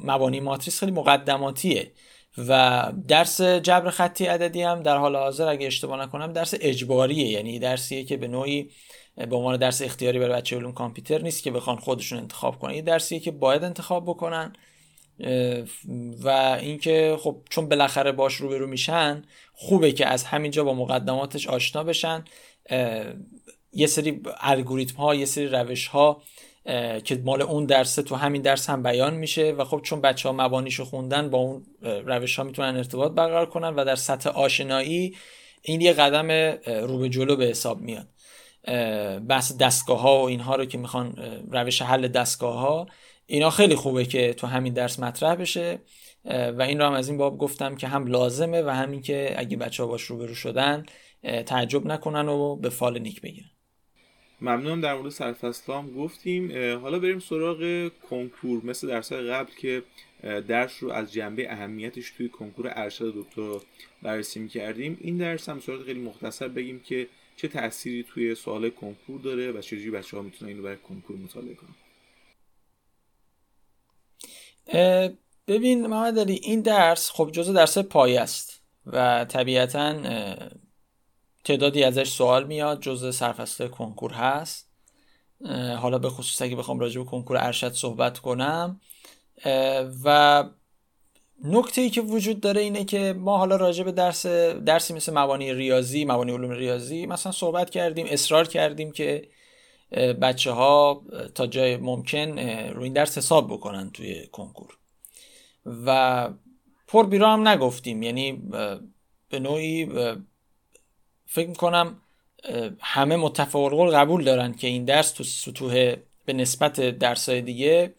مبانی 0.03 0.39
ماتریس 0.39 0.79
خیلی 0.79 0.91
مقدماتیه 0.91 1.91
و 2.37 2.93
درس 3.07 3.41
جبر 3.41 3.89
خطی 3.89 4.25
عددی 4.25 4.61
هم 4.61 4.83
در 4.83 4.97
حال 4.97 5.15
حاضر 5.15 5.47
اگه 5.47 5.67
اشتباه 5.67 6.01
نکنم 6.01 6.33
درس 6.33 6.53
اجباریه. 6.61 7.27
یعنی 7.27 7.59
درسیه 7.59 8.03
که 8.03 8.17
به 8.17 8.27
نوعی 8.27 8.69
به 9.15 9.35
عنوان 9.35 9.57
درس 9.57 9.81
اختیاری 9.81 10.19
برای 10.19 10.41
بچه 10.41 10.55
علوم 10.55 10.73
کامپیوتر 10.73 11.21
نیست 11.21 11.43
که 11.43 11.51
بخوان 11.51 11.75
خودشون 11.75 12.19
انتخاب 12.19 12.59
کنن. 12.59 12.73
یه 12.73 12.81
درسیه 12.81 13.19
که 13.19 13.31
باید 13.31 13.63
انتخاب 13.63 14.03
بکنن 14.05 14.53
و 16.23 16.29
اینکه 16.61 17.17
خب 17.19 17.41
چون 17.49 17.69
بالاخره 17.69 18.11
باش 18.11 18.35
روبرو 18.35 18.67
میشن 18.67 19.23
خوبه 19.53 19.91
که 19.91 20.07
از 20.07 20.23
همینجا 20.23 20.63
با 20.63 20.73
مقدماتش 20.73 21.47
آشنا 21.47 21.83
بشن. 21.83 22.23
یه 23.73 23.87
سری 23.87 24.21
الگوریتم 24.39 24.97
ها 24.97 25.15
یه 25.15 25.25
سری 25.25 25.47
روش 25.47 25.87
ها 25.87 26.21
که 27.03 27.21
مال 27.25 27.41
اون 27.41 27.65
درسه 27.65 28.01
تو 28.01 28.15
همین 28.15 28.41
درس 28.41 28.69
هم 28.69 28.83
بیان 28.83 29.13
میشه 29.13 29.51
و 29.51 29.63
خب 29.63 29.81
چون 29.83 30.01
بچه 30.01 30.29
ها 30.29 30.35
مبانیشو 30.37 30.85
خوندن 30.85 31.29
با 31.29 31.37
اون 31.37 31.65
روش 31.81 32.35
ها 32.35 32.43
می‌تونن 32.43 32.77
ارتباط 32.77 33.11
برقرار 33.11 33.45
کنن 33.45 33.75
و 33.75 33.85
در 33.85 33.95
سطح 33.95 34.29
آشنایی 34.29 35.15
این 35.61 35.81
یه 35.81 35.93
قدم 35.93 36.31
رو 36.87 36.97
به 36.97 37.09
جلو 37.09 37.35
به 37.35 37.45
حساب 37.45 37.81
میاد. 37.81 38.07
بحث 39.27 39.57
دستگاه 39.57 40.01
ها 40.01 40.21
و 40.21 40.27
اینها 40.27 40.55
رو 40.55 40.65
که 40.65 40.77
می‌خوان 40.77 41.15
روش 41.51 41.81
حل 41.81 42.07
دستگاه 42.07 42.59
ها 42.59 42.87
اینا 43.25 43.49
خیلی 43.49 43.75
خوبه 43.75 44.05
که 44.05 44.33
تو 44.33 44.47
همین 44.47 44.73
درس 44.73 44.99
مطرح 44.99 45.35
بشه. 45.35 45.79
و 46.25 46.61
این 46.61 46.79
رو 46.79 46.85
هم 46.85 46.93
از 46.93 47.09
این 47.09 47.17
باب 47.17 47.37
گفتم 47.37 47.75
که 47.75 47.87
هم 47.87 48.07
لازمه 48.07 48.61
و 48.61 48.69
همین 48.69 49.01
که 49.01 49.33
اگه 49.37 49.57
بچه 49.57 49.83
ها 49.83 49.89
باش 49.89 50.01
روبرو 50.01 50.33
شدن 50.33 50.85
تعجب 51.45 51.85
نکنن 51.85 52.27
و 52.29 52.55
به 52.55 52.69
فال 52.69 52.99
نیک 52.99 53.21
بگیرن. 53.21 53.49
ممنونم 54.41 54.81
در 54.81 54.93
مورد 54.95 55.09
سرفصل 55.09 55.73
هم 55.73 55.93
گفتیم 55.93 56.51
حالا 56.81 56.99
بریم 56.99 57.19
سراغ 57.19 57.91
کنکور 58.09 58.65
مثل 58.65 58.87
درس 58.87 59.13
قبل 59.13 59.51
که 59.57 59.83
درس 60.47 60.83
رو 60.83 60.91
از 60.91 61.13
جنبه 61.13 61.53
اهمیتش 61.53 62.11
توی 62.11 62.29
کنکور 62.29 62.71
ارشد 62.75 63.13
دکتر 63.15 63.59
بررسی 64.01 64.47
کردیم 64.47 64.97
این 65.01 65.17
درس 65.17 65.49
هم 65.49 65.59
صورت 65.59 65.85
خیلی 65.85 65.99
مختصر 65.99 66.47
بگیم 66.47 66.79
که 66.79 67.07
چه 67.35 67.47
تأثیری 67.47 68.03
توی 68.03 68.35
سوال 68.35 68.69
کنکور 68.69 69.21
داره 69.21 69.51
و 69.51 69.61
چجوری 69.61 69.91
بچه 69.91 70.17
ها 70.17 70.23
می‌تونن 70.23 70.49
اینو 70.49 70.63
برای 70.63 70.77
کنکور 70.77 71.15
مطالعه 71.17 71.55
کنن. 71.55 71.75
ببین 75.47 75.87
محمد 75.87 76.19
علی 76.19 76.33
این 76.33 76.61
درس 76.61 77.09
خب 77.11 77.29
جزء 77.33 77.53
درس 77.53 77.77
پایه 77.77 78.21
است 78.21 78.63
و 78.85 79.25
طبیعتا 79.25 79.95
تعدادی 81.43 81.83
ازش 81.83 82.09
سوال 82.09 82.47
میاد 82.47 82.81
جزء 82.81 83.11
سرفصل 83.11 83.67
کنکور 83.67 84.11
هست. 84.11 84.69
حالا 85.77 85.97
به 85.97 86.09
خصوص 86.09 86.41
اگه 86.41 86.55
بخوام 86.55 86.79
راجع 86.79 87.01
به 87.01 87.09
کنکور 87.09 87.37
ارشد 87.37 87.73
صحبت 87.73 88.19
کنم. 88.19 88.81
و 90.03 90.43
نکته 91.43 91.81
ای 91.81 91.89
که 91.89 92.01
وجود 92.01 92.39
داره 92.39 92.61
اینه 92.61 92.85
که 92.85 93.13
ما 93.13 93.37
حالا 93.37 93.55
راجع 93.55 93.83
به 93.83 93.91
درس 93.91 94.25
درسی 94.65 94.93
مثل 94.93 95.13
مبانی 95.13 95.53
ریاضی 95.53 96.05
مبانی 96.05 96.31
علوم 96.31 96.51
ریاضی 96.51 97.05
مثلا 97.05 97.31
صحبت 97.31 97.69
کردیم 97.69 98.07
اصرار 98.09 98.47
کردیم 98.47 98.91
که 98.91 99.29
بچه 100.21 100.51
ها 100.51 101.03
تا 101.35 101.47
جای 101.47 101.77
ممکن 101.77 102.39
روی 102.69 102.83
این 102.83 102.93
درس 102.93 103.17
حساب 103.17 103.53
بکنن 103.53 103.91
توی 103.91 104.27
کنکور. 104.27 104.77
و 105.65 106.29
پر 106.87 107.05
بیرا 107.05 107.33
هم 107.33 107.47
نگفتیم. 107.47 108.03
یعنی 108.03 108.31
به 109.29 109.39
نوعی 109.39 109.87
فکر 111.31 111.47
می‌کنم 111.49 112.01
همه 112.79 113.15
متفق 113.15 113.93
قبول 113.93 114.23
دارن 114.23 114.53
که 114.53 114.67
این 114.67 114.85
درس 114.85 115.11
تو 115.11 115.23
سطوح 115.23 115.95
به 116.25 116.33
نسبت 116.33 116.81
درسای 116.81 117.41
دیگه 117.41 117.93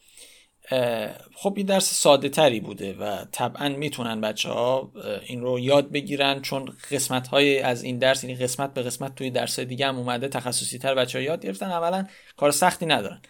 خب 1.35 1.55
این 1.57 1.67
درس 1.67 1.95
ساده 1.95 2.29
تری 2.29 2.61
بوده 2.61 2.95
و 2.95 3.25
طبعا 3.33 3.69
می‌تونن 3.69 4.21
بچه 4.21 4.49
ها 4.49 4.93
این 5.27 5.41
رو 5.41 5.61
یاد 5.61 5.91
بگیرن 5.91 6.41
چون 6.41 6.73
قسمت 6.91 7.29
های 7.29 7.59
از 7.59 7.83
این 7.83 7.99
درس 7.99 8.25
یعنی 8.25 8.37
قسمت 8.37 8.75
به 8.75 8.83
قسمت 8.83 9.15
توی 9.15 9.31
درس 9.31 9.61
دیگه 9.61 9.87
هم 9.87 9.99
اومده 9.99 10.29
تخصصی 10.29 10.79
تر 10.79 10.95
بچه 10.95 11.19
ها 11.19 11.25
یاد 11.25 11.45
گرفتن 11.45 11.71
اولا 11.71 12.07
کار 12.37 12.51
سختی 12.51 12.87
ندارن. 12.87 13.23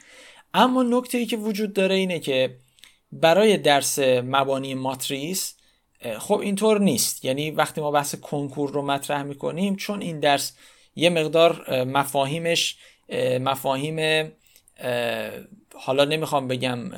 اما 0.54 0.82
نکته 0.82 1.18
ای 1.18 1.26
که 1.26 1.36
وجود 1.36 1.72
داره 1.72 1.94
اینه 1.94 2.18
که 2.18 2.56
برای 3.12 3.56
درس 3.56 3.98
مبانی 3.98 4.74
ماتریس 4.74 5.56
خب 6.18 6.38
اینطور 6.38 6.80
نیست. 6.80 7.24
یعنی 7.24 7.50
وقتی 7.50 7.80
ما 7.80 7.90
بحث 7.90 8.14
کنکور 8.14 8.70
رو 8.70 8.82
مطرح 8.82 9.22
می‌کنیم 9.22 9.76
چون 9.76 10.02
این 10.02 10.20
درس 10.20 10.52
یه 10.96 11.10
مقدار 11.10 11.84
مفاهیمش 11.84 12.76
مفاهیم 13.40 14.30
حالا 15.74 16.04
نمی‌خوام 16.04 16.48
بگم 16.48 16.90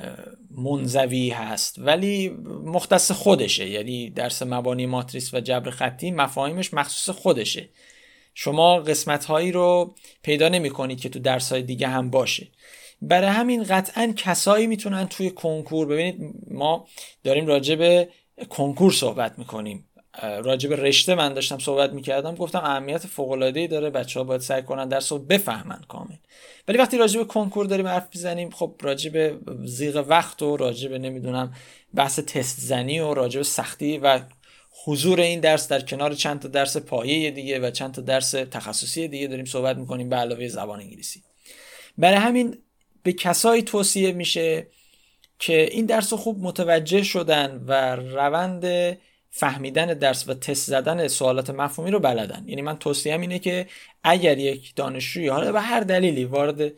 منزوی 0.50 1.30
هست 1.30 1.78
ولی 1.78 2.28
مختص 2.64 3.12
خودشه. 3.12 3.68
یعنی 3.68 4.10
درس 4.10 4.42
مبانی 4.42 4.86
ماتریس 4.86 5.34
و 5.34 5.40
جبر 5.40 5.70
خطی 5.70 6.10
مفاهیمش 6.10 6.74
مخصوص 6.74 7.16
خودشه. 7.16 7.68
شما 8.34 8.76
قسمت 8.76 9.24
هایی 9.24 9.52
رو 9.52 9.94
پیدا 10.22 10.48
نمی 10.48 10.70
کنید 10.70 11.00
که 11.00 11.08
تو 11.08 11.18
درس 11.18 11.52
های 11.52 11.62
دیگه 11.62 11.88
هم 11.88 12.10
باشه. 12.10 12.48
برای 13.02 13.28
همین 13.28 13.64
قطعا 13.64 14.12
کسایی 14.16 14.66
می‌تونن 14.66 15.08
توی 15.08 15.30
کنکور 15.30 15.86
ببینید 15.86 16.34
ما 16.50 16.86
داریم 17.24 17.46
راجع 17.46 17.74
به 17.74 18.08
کنکور 18.48 18.92
صحبت 18.92 19.38
می‌کنیم. 19.38 19.88
راجع 20.22 20.68
به 20.68 20.76
رشته 20.76 21.14
من 21.14 21.34
داشتم 21.34 21.58
صحبت 21.58 21.92
می‌کردم 21.92 22.34
گفتم 22.34 22.58
اهمیت 22.58 23.18
العاده 23.18 23.66
داره 23.66 23.90
بچه 23.90 24.20
ها 24.20 24.24
باید 24.24 24.40
سعی 24.40 24.62
کنن 24.62 24.88
درس 24.88 25.12
رو 25.12 25.18
بفهمن 25.18 25.80
کامل. 25.88 26.16
ولی 26.68 26.78
وقتی 26.78 26.98
راجع 26.98 27.18
به 27.18 27.24
کنکور 27.24 27.66
داریم 27.66 27.86
حرف 27.86 28.08
می‌زنیم 28.14 28.50
خب 28.50 28.74
راجع 28.82 29.10
به 29.10 29.38
زیغ 29.64 30.04
وقت 30.08 30.42
و 30.42 30.56
راجع 30.56 30.88
به 30.88 30.98
نمی‌دونم 30.98 31.54
بحث 31.94 32.18
تست 32.18 32.60
زنی 32.60 33.00
و 33.00 33.14
راجع 33.14 33.40
به 33.40 33.44
سختی 33.44 33.98
و 33.98 34.20
حضور 34.84 35.20
این 35.20 35.40
درس 35.40 35.68
در 35.68 35.80
کنار 35.80 36.14
چند 36.14 36.40
تا 36.40 36.48
درس 36.48 36.76
پایه 36.76 37.30
دیگه 37.30 37.58
و 37.60 37.70
چند 37.70 37.94
تا 37.94 38.02
درس 38.02 38.30
تخصصی 38.30 39.08
دیگه 39.08 39.26
داریم 39.26 39.44
صحبت 39.44 39.76
می‌کنیم 39.76 40.08
به 40.08 40.16
علاوه 40.16 40.48
زبان 40.48 40.80
انگلیسی. 40.80 41.22
برای 41.98 42.18
همین 42.18 42.58
به 43.02 43.12
کسایی 43.12 43.62
توصیه 43.62 44.12
میشه 44.12 44.66
که 45.42 45.68
این 45.72 45.86
درس 45.86 46.12
رو 46.12 46.18
خوب 46.18 46.42
متوجه 46.42 47.02
شدن 47.02 47.64
و 47.66 47.96
روند 47.96 48.64
فهمیدن 49.30 49.86
درس 49.86 50.28
و 50.28 50.34
تست 50.34 50.66
زدن 50.66 51.08
سوالات 51.08 51.50
مفهومی 51.50 51.90
رو 51.90 51.98
بلدن. 51.98 52.44
یعنی 52.46 52.62
من 52.62 52.78
توصیم 52.78 53.20
اینه 53.20 53.38
که 53.38 53.66
اگر 54.04 54.38
یک 54.38 54.74
دانشجوی 54.76 55.28
حالا 55.28 55.52
به 55.52 55.60
هر 55.60 55.80
دلیلی 55.80 56.24
وارد 56.24 56.72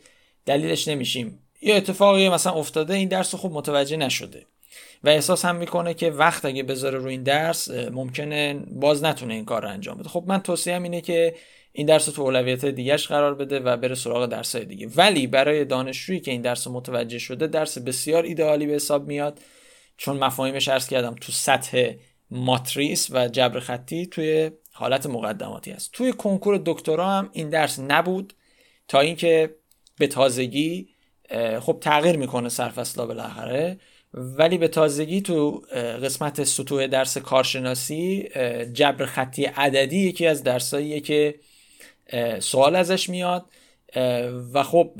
دلیلش 0.45 0.87
نمیشیم 0.87 1.39
یه 1.61 1.75
اتفاقی 1.75 2.29
مثلا 2.29 2.53
افتاده 2.53 2.93
این 2.93 3.07
درس 3.07 3.33
رو 3.33 3.39
خوب 3.39 3.51
متوجه 3.51 3.97
نشده 3.97 4.45
و 5.03 5.09
احساس 5.09 5.45
هم 5.45 5.55
می‌کنه 5.55 5.93
که 5.93 6.09
وقت 6.09 6.45
اگه 6.45 6.63
بذاره 6.63 6.97
روی 6.97 7.11
این 7.11 7.23
درس 7.23 7.71
ممکنه 7.71 8.53
باز 8.53 9.03
نتونه 9.03 9.33
این 9.33 9.45
کار 9.45 9.61
رو 9.61 9.69
انجام 9.69 9.97
بده. 9.97 10.09
خب 10.09 10.23
من 10.27 10.41
توصیهم 10.41 10.83
اینه 10.83 11.01
که 11.01 11.35
این 11.77 11.87
درس 11.87 12.07
رو 12.07 12.13
تو 12.13 12.21
اولویت 12.21 12.65
دیگهش 12.65 13.07
قرار 13.07 13.35
بده 13.35 13.59
و 13.59 13.77
بره 13.77 13.95
سراغ 13.95 14.25
درسای 14.25 14.65
دیگه. 14.65 14.87
ولی 14.95 15.27
برای 15.27 15.65
دانشجویی 15.65 16.19
که 16.19 16.31
این 16.31 16.41
درس 16.41 16.67
متوجه 16.67 17.19
شده 17.19 17.47
درس 17.47 17.77
بسیار 17.77 18.23
ایدئالی 18.23 18.65
به 18.65 18.73
حساب 18.73 19.07
میاد. 19.07 19.39
چون 19.97 20.17
مفاهیمش 20.17 20.67
عرض 20.67 20.87
کردم 20.87 21.15
تو 21.21 21.31
سطح 21.31 21.93
ماتریس 22.31 23.07
و 23.11 23.27
جبر 23.27 23.59
خطی 23.59 24.05
توی 24.05 24.51
حالت 24.71 25.05
مقدماتی 25.05 25.71
است 25.71 25.91
توی 25.93 26.13
کنکور 26.13 26.61
دکترا 26.65 27.09
هم 27.09 27.29
این 27.33 27.49
درس 27.49 27.79
نبود 27.79 28.33
تا 28.87 28.99
اینکه 28.99 29.55
به 29.99 30.07
تازگی 30.07 30.89
خب 31.59 31.77
تغییر 31.81 32.17
می‌کنه 32.17 32.49
سرفصلا 32.49 33.05
بالاخره. 33.05 33.77
ولی 34.13 34.57
به 34.57 34.67
تازگی 34.67 35.21
تو 35.21 35.51
قسمت 36.03 36.43
سطوح 36.43 36.87
درس 36.87 37.17
کارشناسی 37.17 38.29
جبر 38.73 39.05
خطی 39.05 39.45
عددی 39.45 39.97
یکی 39.97 40.27
از 40.27 40.43
درساییه 40.43 40.99
که 40.99 41.35
سوال 42.39 42.75
ازش 42.75 43.09
میاد. 43.09 43.45
و 44.53 44.63
خب 44.63 44.91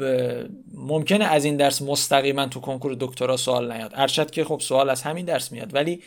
ممکنه 0.74 1.26
از 1.26 1.46
این 1.46 1.58
درس 1.58 1.82
مستقیما 1.82 2.46
تو 2.46 2.60
کنکور 2.60 2.96
دکترا 3.00 3.38
سوال 3.38 3.72
نیاد. 3.72 3.92
ارشد 3.96 4.32
که 4.32 4.44
خب 4.44 4.60
سوال 4.60 4.90
از 4.90 5.02
همین 5.02 5.26
درس 5.26 5.52
میاد 5.52 5.74
ولی 5.74 6.04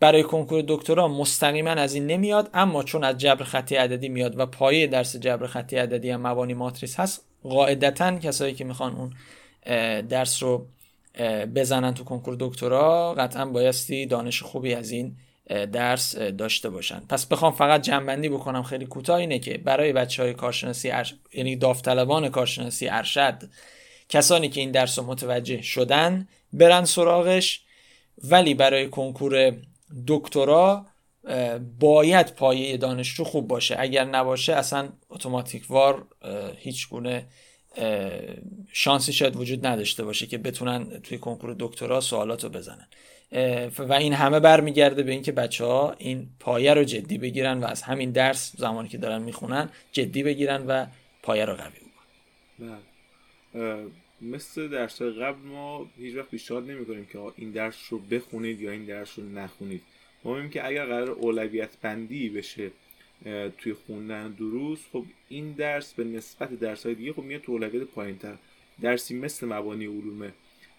برای 0.00 0.22
کنکور 0.22 0.64
دکترا 0.68 1.08
مستقیما 1.08 1.70
از 1.70 1.94
این 1.94 2.06
نمیاد. 2.06 2.50
اما 2.54 2.82
چون 2.82 3.04
از 3.04 3.18
جبر 3.18 3.44
خطی 3.44 3.76
عددی 3.76 4.08
میاد 4.08 4.38
و 4.38 4.46
پایه 4.46 4.86
درس 4.86 5.16
جبر 5.16 5.46
خطی 5.46 5.76
عددی 5.76 6.10
هم 6.10 6.26
مبانی 6.26 6.54
ماتریس 6.54 7.00
هست 7.00 7.24
قاعدتا 7.42 8.18
کسایی 8.18 8.54
که 8.54 8.64
می‌خوان 8.64 8.96
اون 8.96 9.12
درس 10.02 10.42
رو 10.42 10.66
بزنن 11.54 11.94
تو 11.94 12.04
کنکور 12.04 12.36
دکترا 12.40 13.14
قطعا 13.14 13.44
بایستی 13.44 14.06
دانش 14.06 14.42
خوبی 14.42 14.74
از 14.74 14.90
این 14.90 15.16
درس 15.48 16.16
داشته 16.16 16.70
باشن. 16.70 17.02
پس 17.08 17.26
بخوام 17.26 17.52
فقط 17.52 17.82
جنبندی 17.82 18.28
بکنم 18.28 18.62
خیلی 18.62 18.86
کوتاه 18.86 19.16
اینه 19.16 19.38
که 19.38 19.58
برای 19.58 19.92
بچه 19.92 20.22
های 20.22 20.34
کارشناسی 20.34 20.92
یعنی 21.34 21.56
داوطلبان 21.56 22.28
کارشناسی 22.28 22.88
ارشد 22.88 23.42
کسانی 24.08 24.48
که 24.48 24.60
این 24.60 24.70
درس 24.70 24.98
رو 24.98 25.04
متوجه 25.04 25.62
شدن 25.62 26.28
برن 26.52 26.84
سراغش. 26.84 27.60
ولی 28.24 28.54
برای 28.54 28.88
کنکور 28.88 29.56
دکترا 30.06 30.86
باید 31.80 32.34
پایه 32.34 32.76
دانشجو 32.76 33.24
خوب 33.24 33.48
باشه. 33.48 33.76
اگر 33.78 34.04
نباشه 34.04 34.54
اصلا 34.54 34.88
اتوماتیک 35.10 35.70
وار 35.70 36.06
هیچ 36.56 36.88
گونه 36.88 37.26
شانسی 38.72 39.12
شاید 39.12 39.36
وجود 39.36 39.66
نداشته 39.66 40.04
باشه 40.04 40.26
که 40.26 40.38
بتونن 40.38 41.00
توی 41.00 41.18
کنکور 41.18 41.56
دکترا 41.58 42.00
سوالات 42.00 42.44
رو 42.44 42.50
بزنن. 42.50 42.88
و 43.78 43.92
این 43.92 44.12
همه 44.12 44.40
برمیگرده 44.40 45.02
به 45.02 45.12
اینکه 45.12 45.32
بچه 45.32 45.64
ها 45.64 45.94
این 45.98 46.28
پایه 46.40 46.74
رو 46.74 46.84
جدی 46.84 47.18
بگیرن 47.18 47.60
و 47.60 47.64
از 47.64 47.82
همین 47.82 48.10
درس 48.10 48.56
زمانی 48.56 48.88
که 48.88 48.98
دارن 48.98 49.22
می‌خونن 49.22 49.70
جدی 49.92 50.22
بگیرن 50.22 50.66
و 50.66 50.86
پایه 51.22 51.44
رو 51.44 51.54
قوی 51.54 51.72
بکنن. 51.80 52.78
مثل 54.22 54.68
درس 54.68 55.02
قبل 55.02 55.48
ما 55.48 55.86
هیچ 55.98 56.16
وقت 56.16 56.30
پیشنهاد 56.30 56.70
نمی 56.70 56.86
کنیم 56.86 57.06
که 57.06 57.18
این 57.36 57.50
درس 57.50 57.76
رو 57.90 57.98
بخونید 57.98 58.60
یا 58.60 58.70
این 58.70 58.84
درس 58.84 59.18
رو 59.18 59.24
نخونید. 59.24 59.82
ما 60.24 60.34
میگیم 60.34 60.50
که 60.50 60.66
اگر 60.66 60.86
قرار 60.86 61.10
اولویت 61.10 61.70
بندی 61.82 62.28
بشه 62.28 62.70
توی 63.58 63.74
خوندن 63.86 64.28
دروس 64.28 64.78
خب 64.92 65.04
این 65.28 65.52
درس 65.52 65.94
به 65.94 66.04
نسبت 66.04 66.60
درس 66.60 66.86
های 66.86 66.94
دیگه 66.94 67.12
خب 67.12 67.22
میاد 67.22 67.40
تو 67.40 67.52
اولویت 67.52 67.82
پایین 67.82 68.18
تر 68.18 68.34
درسی 68.80 69.14
مثل 69.14 69.46
مبانی 69.46 69.86
علوم 69.86 70.32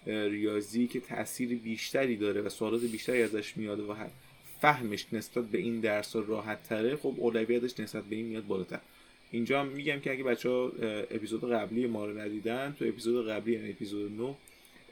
ریاضی 0.06 0.88
که 0.88 1.00
تاثیر 1.00 1.56
بیشتری 1.56 2.16
داره 2.16 2.42
و 2.42 2.50
سوالات 2.50 2.82
بیشتری 2.82 3.22
ازش 3.22 3.58
میاد 3.58 3.80
و 3.80 3.96
فهمش 4.62 5.06
نسبت 5.12 5.46
به 5.46 5.58
این 5.58 5.80
درس 5.80 6.16
راحت 6.16 6.64
تره 6.64 6.96
خب 6.96 7.14
اولویتش 7.18 7.80
نسبت 7.80 8.04
به 8.04 8.16
این 8.16 8.26
میاد 8.26 8.48
بالاتر. 8.48 8.80
اینجا 9.32 9.60
هم 9.60 9.68
میگم 9.68 10.00
که 10.00 10.12
اگه 10.12 10.24
بچه 10.24 10.50
ها 10.50 10.72
اپیزود 11.12 11.52
قبلی 11.52 11.88
ما 11.88 12.06
رو 12.06 12.20
ندیدن 12.20 12.76
تو 12.80 12.86
اپیزود 12.86 13.30
قبلی 13.30 13.54
یعنی 13.54 13.70
اپیزود 13.70 14.12
9 14.22 14.36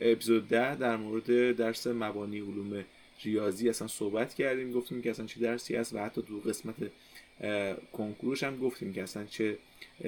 اپیزود 0.02 0.48
10 0.48 0.76
در 0.76 0.96
مورد 0.96 1.52
درس 1.52 1.88
مبانی 1.88 2.40
علوم 2.40 2.86
ریاضی 3.24 3.70
اصلا 3.70 3.88
صحبت 3.88 4.34
کردیم 4.34 4.72
گفتیم 4.72 5.02
که 5.02 5.10
اصلا 5.10 5.26
چه 5.26 5.40
درسی 5.40 5.76
هست 5.76 5.94
و 5.94 5.98
حتی 5.98 6.22
تو 6.22 6.40
قسمت 6.40 6.76
کنکورش 7.94 8.44
هم 8.44 8.58
گفتیم 8.58 8.94
که 8.94 9.04
اصلا 9.04 9.26
چه 9.26 9.58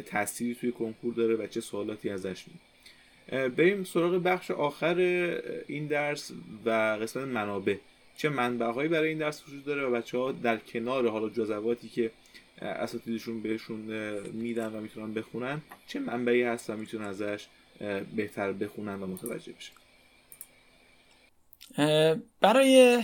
تأثیری 0.05 0.55
توی 0.55 0.71
کنکور 0.71 1.13
داره 1.13 1.35
و 1.35 1.47
چه 1.47 1.61
سوالاتی 1.61 2.09
ازش 2.09 2.47
میاد. 2.47 2.74
بریم 3.31 3.83
سراغ 3.83 4.13
بخش 4.13 4.51
آخر 4.51 4.95
این 5.67 5.87
درس 5.87 6.31
و 6.65 6.69
قسمت 7.01 7.27
منابع. 7.27 7.75
چه 8.17 8.29
منبعهایی 8.29 8.89
برای 8.89 9.09
این 9.09 9.17
درس 9.17 9.43
وجود 9.47 9.65
داره 9.65 9.83
و 9.83 9.91
بچه 9.91 10.17
ها 10.17 10.31
در 10.31 10.57
کنار 10.57 11.09
حالا 11.09 11.29
جزواتی 11.29 11.89
که 11.89 12.11
اساتیدشون 12.61 13.41
بهشون 13.41 13.79
میدن 14.33 14.67
و 14.75 14.81
می‌تونن 14.81 15.13
بخونن 15.13 15.61
چه 15.87 15.99
منبعی 15.99 16.43
هست 16.43 16.69
و 16.69 16.77
می‌تونن 16.77 17.05
ازش 17.05 17.45
بهتر 18.15 18.51
بخونن 18.51 19.03
و 19.03 19.07
متوجه 19.07 19.53
بشن؟ 19.53 19.73
برای 22.41 23.03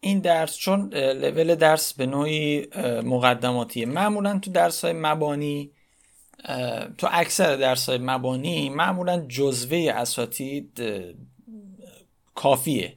این 0.00 0.20
درس 0.20 0.56
چون 0.56 0.94
لول 0.94 1.54
درس 1.54 1.92
به 1.94 2.06
نوعی 2.06 2.66
مقدماتیه. 3.04 3.86
معمولا 3.86 4.38
تو 4.38 4.50
درس 4.50 4.84
های 4.84 4.92
مبانی 4.92 5.70
تو 6.98 7.08
اکثر 7.10 7.56
درس 7.56 7.88
های 7.88 7.98
مبانی 7.98 8.68
معمولا 8.68 9.26
جزوه 9.28 9.92
اساتید 9.94 10.82
کافیه. 12.34 12.94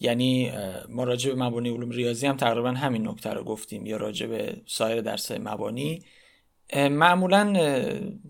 یعنی 0.00 0.52
ما 0.88 1.04
راجع 1.04 1.32
به 1.32 1.44
مبانی 1.44 1.68
علوم 1.68 1.90
ریاضی 1.90 2.26
هم 2.26 2.36
تقریبا 2.36 2.70
همین 2.70 3.08
نکته 3.08 3.30
رو 3.30 3.44
گفتیم 3.44 3.86
یا 3.86 3.96
راجع 3.96 4.26
به 4.26 4.56
سایر 4.66 5.00
درس 5.00 5.30
های 5.30 5.40
مبانی 5.40 6.02
معمولا 6.74 7.52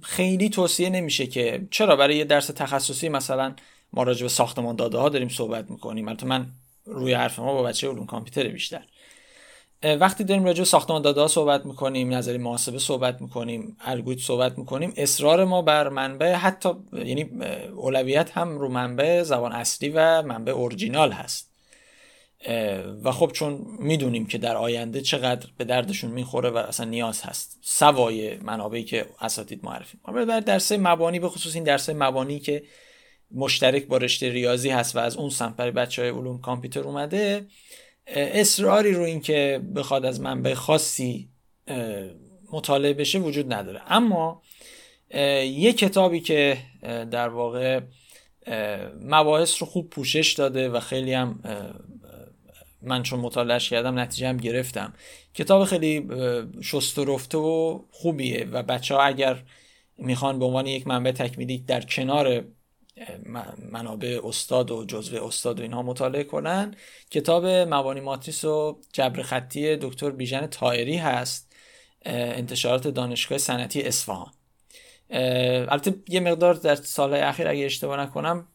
خیلی 0.03 0.49
توصیه 0.49 0.91
نمیشه 0.91 1.27
که 1.27 1.69
چرا 1.71 1.97
برای 1.97 2.17
یه 2.17 2.25
درس 2.25 2.47
تخصصی 2.47 3.09
مثلا 3.09 3.55
ما 3.93 4.03
راجع 4.03 4.23
به 4.23 4.29
ساختمان 4.29 4.77
داده 4.77 4.99
ها 4.99 5.09
داریم 5.09 5.29
صحبت 5.29 5.71
می‌کنیم. 5.71 6.09
البته 6.09 6.27
من 6.27 6.47
روی 6.85 7.13
حرف 7.13 7.39
ما 7.39 7.55
با 7.55 7.63
بچه 7.63 7.89
علوم 7.89 8.07
کامپیوتر 8.07 8.49
بیشتر. 8.49 8.83
وقتی 9.83 10.25
داریم 10.25 10.45
راجع 10.45 10.65
ساختمان 10.65 11.03
داده 11.03 11.27
صحبت 11.27 11.67
می‌کنیم 11.67 12.15
نظری 12.15 12.39
محاسبه 12.39 12.79
صحبت 12.79 13.21
می‌کنیم 13.21 13.77
الگوریتم 13.81 14.23
صحبت 14.23 14.59
می‌کنیم 14.59 14.93
اصرار 14.97 15.45
ما 15.45 15.63
بر 15.63 15.89
منبع 15.89 16.33
حتی 16.33 16.71
یعنی 16.93 17.31
اولویت 17.77 18.31
هم 18.31 18.59
رو 18.59 18.69
منبع 18.69 19.23
زبان 19.23 19.53
اصلی 19.53 19.89
و 19.89 20.23
منبع 20.23 20.53
اورجینال 20.53 21.13
هست. 21.13 21.57
و 23.03 23.13
خب 23.13 23.31
چون 23.33 23.67
می‌دونیم 23.79 24.27
که 24.27 24.39
در 24.39 24.57
آینده 24.57 25.01
چقدر 25.01 25.49
به 25.57 25.65
دردشون 25.65 26.11
می‌خوره 26.11 26.51
و 26.51 26.57
اصلا 26.57 26.87
نیاز 26.87 27.23
هست 27.23 27.59
سوای 27.63 28.37
منابعی 28.37 28.85
که 28.85 29.07
اساتید 29.21 29.65
معرفی 29.65 29.99
در 30.29 30.41
درس 30.41 30.73
مبانی 30.73 31.19
به 31.19 31.29
خصوص 31.29 31.55
این 31.55 31.65
درس 31.65 31.91
مبانی 31.91 32.39
که 32.39 32.63
مشترک 33.35 33.87
با 33.87 33.97
رشته 33.97 34.29
ریاضی 34.29 34.71
هست 34.71 34.97
و 34.97 34.99
از 34.99 35.17
اون 35.17 35.31
سمت 35.31 35.57
برای 35.57 35.71
بچه 35.71 36.03
های 36.03 36.11
علوم 36.11 36.41
کامپیوتر 36.41 36.81
اومده 36.81 37.47
اصراری 38.07 38.93
رو 38.93 39.03
اینکه 39.03 39.61
بخواد 39.77 40.05
از 40.05 40.21
منبع 40.21 40.55
خاصی 40.55 41.29
مطالعه 42.53 42.95
بشه 42.95 43.19
وجود 43.19 43.53
نداره. 43.53 43.83
اما 43.87 44.43
یه 45.45 45.73
کتابی 45.73 46.21
که 46.21 46.59
در 46.83 47.29
واقع 47.29 47.81
مباحث 49.01 49.63
رو 49.63 49.67
خوب 49.67 49.91
پوشش 49.91 50.33
داده 50.33 50.69
و 50.69 50.81
خیلی 50.81 51.13
هم 51.13 51.41
من 52.83 53.03
چون 53.03 53.21
مطالعهش 53.21 53.71
کردم 53.71 53.99
نتیجه 53.99 54.29
هم 54.29 54.37
گرفتم. 54.37 54.95
کتاب 55.35 55.65
خیلی 55.65 56.09
شست 56.63 56.99
و 56.99 57.05
رفته 57.05 57.39
و 57.39 57.81
خوبیه 57.91 58.47
و 58.53 58.63
بچه 58.63 58.95
ها 58.95 59.03
اگر 59.03 59.43
می‌خوان 59.99 60.39
به 60.39 60.45
عنوان 60.45 60.67
یک 60.67 60.87
منبع 60.87 61.13
تکمیلی 61.13 61.59
در 61.59 61.81
کنار 61.81 62.45
منابع 63.73 64.21
استاد 64.25 64.71
و 64.71 64.85
جزوه 64.85 65.27
استاد 65.27 65.61
و 65.61 65.63
اینها 65.63 65.83
مطالعه 65.83 66.25
کنن. 66.25 66.75
کتاب 67.11 67.47
موانی 67.47 68.01
ماتریس 68.01 68.45
و 68.45 68.81
جبر 68.93 69.23
خطی 69.23 69.77
دکتر 69.77 70.11
بیژن 70.11 70.47
تایری 70.47 70.97
هست 70.97 71.53
انتشارات 72.05 72.89
دانشگاه 72.89 73.39
صنعتی 73.39 73.83
اصفهان. 73.83 74.33
البته 75.11 75.95
یه 76.09 76.21
مقدار 76.21 76.55
در 76.55 76.75
سالهای 76.75 77.21
اخیر 77.21 77.49
اگه 77.49 77.65
اشتباه 77.65 78.01
نکنم 78.01 78.49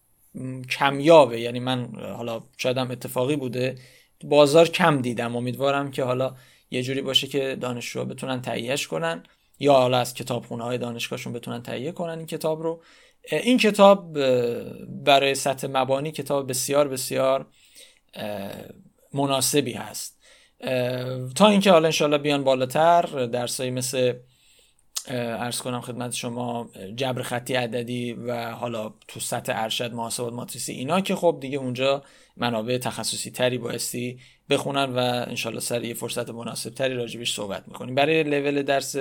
کمیابه. 0.70 1.42
یعنی 1.42 1.60
من 1.60 1.96
حالا 1.96 2.44
شایدم 2.58 2.92
اتفاقی 2.92 3.36
بوده. 3.36 3.76
بازار 4.24 4.68
کم 4.68 5.02
دیدم. 5.02 5.36
امیدوارم 5.36 5.92
که 5.92 6.04
حالا 6.04 6.36
یه 6.72 6.84
جوری 6.84 7.02
باشه 7.02 7.28
که 7.28 7.58
دانشجو 7.62 8.06
بتونن 8.06 8.42
تهیهش 8.42 8.88
کنن 8.88 9.24
یا 9.60 9.74
حالا 9.74 9.98
از 9.98 10.14
کتابخونه 10.14 10.64
های 10.64 10.78
دانشگاهشون 10.78 11.34
بتونن 11.34 11.64
تهیه 11.64 11.92
کنن 11.92 12.18
این 12.18 12.28
کتاب 12.28 12.62
رو. 12.62 12.84
این 13.30 13.58
کتاب 13.58 14.14
برای 15.04 15.36
سطح 15.36 15.68
مبانی 15.72 16.12
کتاب 16.12 16.50
بسیار 16.50 16.88
بسیار 16.88 17.46
مناسبی 19.14 19.74
هست. 19.74 20.22
تا 21.36 21.48
اینکه 21.48 21.72
حالا 21.72 21.86
انشالله 21.86 22.18
بیان 22.18 22.44
بالاتر 22.44 23.26
درسایی 23.26 23.72
مثل 23.72 24.14
ارز 25.08 25.60
کنم 25.62 25.82
خدمت 25.82 26.14
شما 26.14 26.70
جبر 26.96 27.22
خطی 27.22 27.54
عددی 27.54 28.14
و 28.14 28.52
حالا 28.52 28.94
تو 29.08 29.20
سطح 29.20 29.54
ارشد 29.56 29.94
محاسبات 29.94 30.34
ماتریسی 30.34 30.74
اینا 30.74 31.02
که 31.02 31.16
خب 31.16 31.38
دیگه 31.42 31.58
اونجا 31.58 32.04
منابع 32.38 32.78
تخصصی 32.78 33.32
تری 33.32 33.58
بایستی 33.58 34.20
بخونن 34.50 34.84
و 34.84 34.98
انشالله 35.28 35.60
سر 35.60 35.84
یه 35.84 35.94
فرصت 35.94 36.30
مناسب 36.30 36.70
تری 36.70 36.94
راجبش 36.94 37.34
صحبت 37.36 37.68
می‌کنیم. 37.68 37.96
برای 37.96 38.24
لول 38.24 38.64
درس 38.64 38.96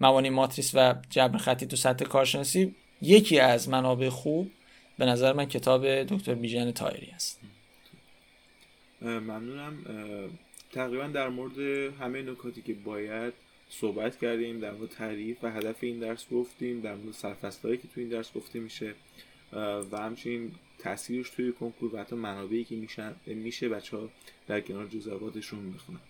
موانی 0.00 0.30
ماتریس 0.30 0.70
و 0.74 0.94
جبر 1.10 1.38
خطی 1.38 1.66
تو 1.66 1.76
سطح 1.76 2.04
کارشناسی 2.04 2.76
یکی 3.02 3.38
از 3.38 3.68
منابع 3.68 4.08
خوب 4.08 4.50
به 4.98 5.06
نظر 5.06 5.32
من 5.32 5.46
کتاب 5.46 6.02
دکتر 6.02 6.34
بیژن 6.34 6.70
تایری 6.70 7.10
است. 7.10 7.40
ممنونم. 9.02 9.84
تقریبا 10.72 11.06
در 11.06 11.28
مورد 11.28 11.58
همه 12.00 12.22
نکاتی 12.22 12.62
که 12.62 12.74
باید 12.74 13.32
صحبت 13.70 14.18
کردیم 14.18 14.60
در 14.60 14.72
مورد 14.72 14.90
تعریف 14.90 15.44
و 15.44 15.50
هدف 15.50 15.76
این 15.80 15.98
درس 15.98 16.28
گفتیم 16.28 16.80
در 16.80 16.94
مورد 16.94 17.14
سرفصلهایی 17.14 17.78
که 17.80 17.88
توی 17.88 18.02
این 18.02 18.12
درس 18.12 18.32
گفته 18.32 18.58
میشه 18.58 18.94
و 19.52 19.98
همچنین 19.98 20.52
تاثیرش 20.78 21.30
توی 21.30 21.52
کنکور 21.52 21.94
و 21.94 21.98
حتی 21.98 22.16
منابعی 22.16 22.64
که 22.64 22.76
میشه 23.26 23.68
بچه 23.68 23.96
ها 23.96 24.08
در 24.48 24.60
کنار 24.60 24.86
جزواتشون 24.86 25.72
بخونن 25.72 26.00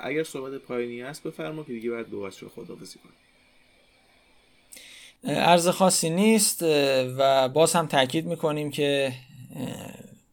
اگر 0.00 0.22
صحبت 0.22 0.60
پایینی 0.60 1.00
هست 1.00 1.22
بفرما 1.22 1.64
که 1.64 1.72
دیگه 1.72 1.90
باید 1.90 2.08
دو 2.10 2.20
بچه 2.20 2.48
خداحافظی 2.48 2.98
کنیم. 2.98 3.14
عرض 5.24 5.68
خاصی 5.68 6.10
نیست 6.10 6.62
و 7.18 7.48
باز 7.48 7.72
هم 7.72 7.86
تاکید 7.86 8.26
می‌کنیم 8.26 8.70
که 8.70 9.12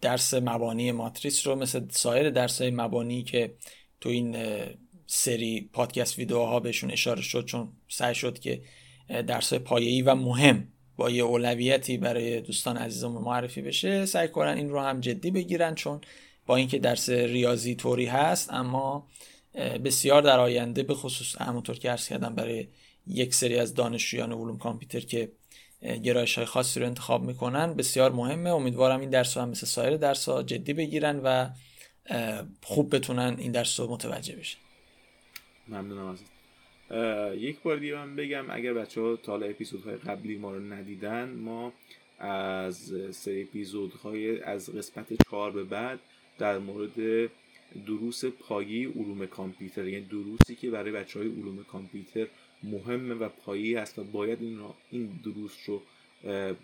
درس 0.01 0.33
مبانی 0.33 0.91
ماتریس 0.91 1.47
رو 1.47 1.55
مثل 1.55 1.81
سایر 1.89 2.29
درس 2.29 2.61
های 2.61 2.71
مبانی 2.71 3.23
که 3.23 3.53
تو 4.01 4.09
این 4.09 4.35
سری 5.07 5.69
پادکست 5.73 6.17
ویدیوها 6.17 6.59
بهشون 6.59 6.91
اشاره 6.91 7.21
شد 7.21 7.45
چون 7.45 7.69
سعی 7.87 8.15
شد 8.15 8.39
که 8.39 8.61
درس 9.27 9.53
پایه‌ای 9.53 10.01
و 10.01 10.15
مهم 10.15 10.67
با 10.97 11.09
یه 11.09 11.23
اولویتی 11.23 11.97
برای 11.97 12.41
دوستان 12.41 12.77
عزیزم 12.77 13.11
معرفی 13.11 13.61
بشه 13.61 14.05
سعی 14.05 14.27
کنن 14.27 14.57
این 14.57 14.69
رو 14.69 14.79
هم 14.79 14.99
جدی 14.99 15.31
بگیرن 15.31 15.75
چون 15.75 16.01
با 16.45 16.55
اینکه 16.55 16.79
درس 16.79 17.09
ریاضی 17.09 17.75
طوری 17.75 18.05
هست 18.05 18.53
اما 18.53 19.07
بسیار 19.85 20.21
در 20.21 20.39
آینده 20.39 20.83
به 20.83 20.93
خصوص 20.93 21.41
همونطور 21.41 21.79
که 21.79 21.91
عرض 21.91 22.07
کردم 22.07 22.35
برای 22.35 22.67
یک 23.09 23.33
سری 23.33 23.55
از 23.55 23.73
دانشجویان 23.73 24.31
علوم 24.31 24.57
کامپیوتر 24.57 24.99
که 24.99 25.31
گرایش 26.03 26.35
های 26.37 26.45
خاصی 26.45 26.79
رو 26.79 26.85
انتخاب 26.85 27.23
می‌کنن 27.23 27.73
بسیار 27.73 28.11
مهمه. 28.11 28.49
امیدوارم 28.49 28.99
این 28.99 29.09
درس 29.09 29.37
هم 29.37 29.49
مثل 29.49 29.65
سایر 29.65 29.97
درس 29.97 30.29
ها 30.29 30.43
جدی 30.43 30.73
بگیرن 30.73 31.19
و 31.23 31.49
خوب 32.63 32.95
بتونن 32.95 33.35
این 33.37 33.51
درس 33.51 33.79
رو 33.79 33.91
متوجه 33.91 34.35
بشن. 34.35 34.57
ممنونم 35.67 36.05
ازت 36.05 36.39
یک 37.37 37.61
بار 37.61 37.77
دیگه 37.77 37.95
من 37.95 38.15
بگم 38.15 38.45
اگر 38.49 38.73
بچه 38.73 39.01
ها 39.01 39.15
تا 39.15 39.35
اپیزودهای 39.35 39.95
قبلی 39.95 40.37
ما 40.37 40.53
رو 40.53 40.59
ندیدن 40.59 41.29
ما 41.29 41.73
از 42.19 42.93
سری 43.11 43.41
اپیزودهای 43.41 44.41
از 44.41 44.69
قسمت 44.69 45.07
چهار 45.29 45.51
به 45.51 45.63
بعد 45.63 45.99
در 46.39 46.57
مورد 46.57 47.29
دروس 47.87 48.25
پایی 48.25 48.85
علوم 48.85 49.25
کامپیوتر 49.25 49.87
یعنی 49.87 50.05
دروسی 50.05 50.55
که 50.55 50.69
برای 50.69 50.91
بچه 50.91 51.19
های 51.19 51.27
علوم 51.27 51.63
کامپیوتر 51.63 52.27
مهمه 52.63 53.13
و 53.15 53.29
پایه 53.29 53.75
هست 53.75 53.99
و 53.99 54.03
باید 54.03 54.41
این, 54.41 54.59
این 54.91 55.09
دروس 55.23 55.55
رو 55.65 55.81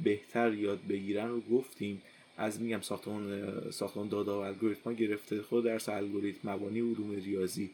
بهتر 0.03 0.53
یاد 0.53 0.79
بگیرن 0.89 1.27
رو 1.27 1.41
گفتیم. 1.41 2.01
از 2.37 2.61
میگم 2.61 2.81
ساختمان 2.81 3.71
ساختمان 3.71 4.07
داده 4.07 4.39
و 4.39 4.43
الگوریتم 4.43 4.93
گرفته 4.93 5.41
خود 5.41 5.63
درس 5.63 5.89
الگوریتم 5.89 6.49
مبانی 6.49 6.79
علوم 6.79 7.15
ریاضی. 7.15 7.69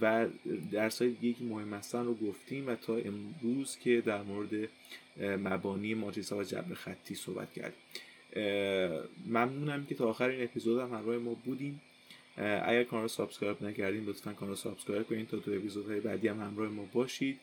و 0.00 0.26
درس 0.72 1.02
های 1.02 1.10
دیگه 1.10 1.38
که 1.38 1.44
مهم 1.44 1.74
هستن 1.74 2.04
رو 2.04 2.14
گفتیم 2.14 2.68
و 2.68 2.74
تا 2.74 2.96
امروز 2.96 3.76
که 3.76 4.00
در 4.00 4.22
مورد 4.22 4.68
مبانی 5.20 5.94
ماتریس 5.94 6.32
و 6.32 6.42
جبر 6.42 6.74
خطی 6.74 7.14
صحبت 7.14 7.48
کردیم. 7.52 7.80
ممنونم 9.26 9.86
که 9.86 9.94
تا 9.94 10.08
آخر 10.08 10.28
این 10.28 10.44
اپیزود 10.44 10.80
هم 10.80 10.94
همراه 10.94 11.18
ما 11.18 11.34
بودین 11.34 11.80
اگر 12.38 12.84
کانال 12.84 13.02
رو 13.02 13.08
subscribe 13.08 13.62
نکردین 13.62 14.04
لطفا 14.04 14.32
کانال 14.32 14.54
subscribe 14.54 15.06
کنید 15.06 15.28
تا 15.28 15.36
تو 15.36 15.50
اپیزودهای 15.50 16.00
بعدی 16.00 16.28
هم 16.28 16.40
همراه 16.40 16.68
ما 16.68 16.84
باشید. 16.92 17.40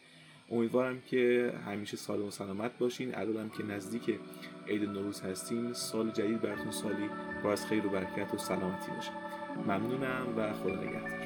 امیدوارم 0.52 1.02
که 1.02 1.54
همیشه 1.66 1.98
سالم 1.98 2.26
و 2.26 2.32
سلامت 2.32 2.78
باشین. 2.78 3.16
الانم 3.16 3.50
که 3.50 3.64
نزدیک 3.64 4.20
عید 4.68 4.90
نوروز 4.90 5.22
هستیم 5.22 5.74
سال 5.74 6.12
جدید 6.12 6.42
براتون 6.42 6.72
سالی 6.72 7.10
با 7.44 7.52
از 7.52 7.66
خیر 7.66 7.86
و 7.86 7.90
برکت 7.90 8.34
و 8.34 8.38
سلامتی 8.38 8.92
باشه. 8.92 9.12
ممنونم 9.68 10.34
و 10.38 10.54
خدا 10.54 10.76
نگهدار. 10.76 11.25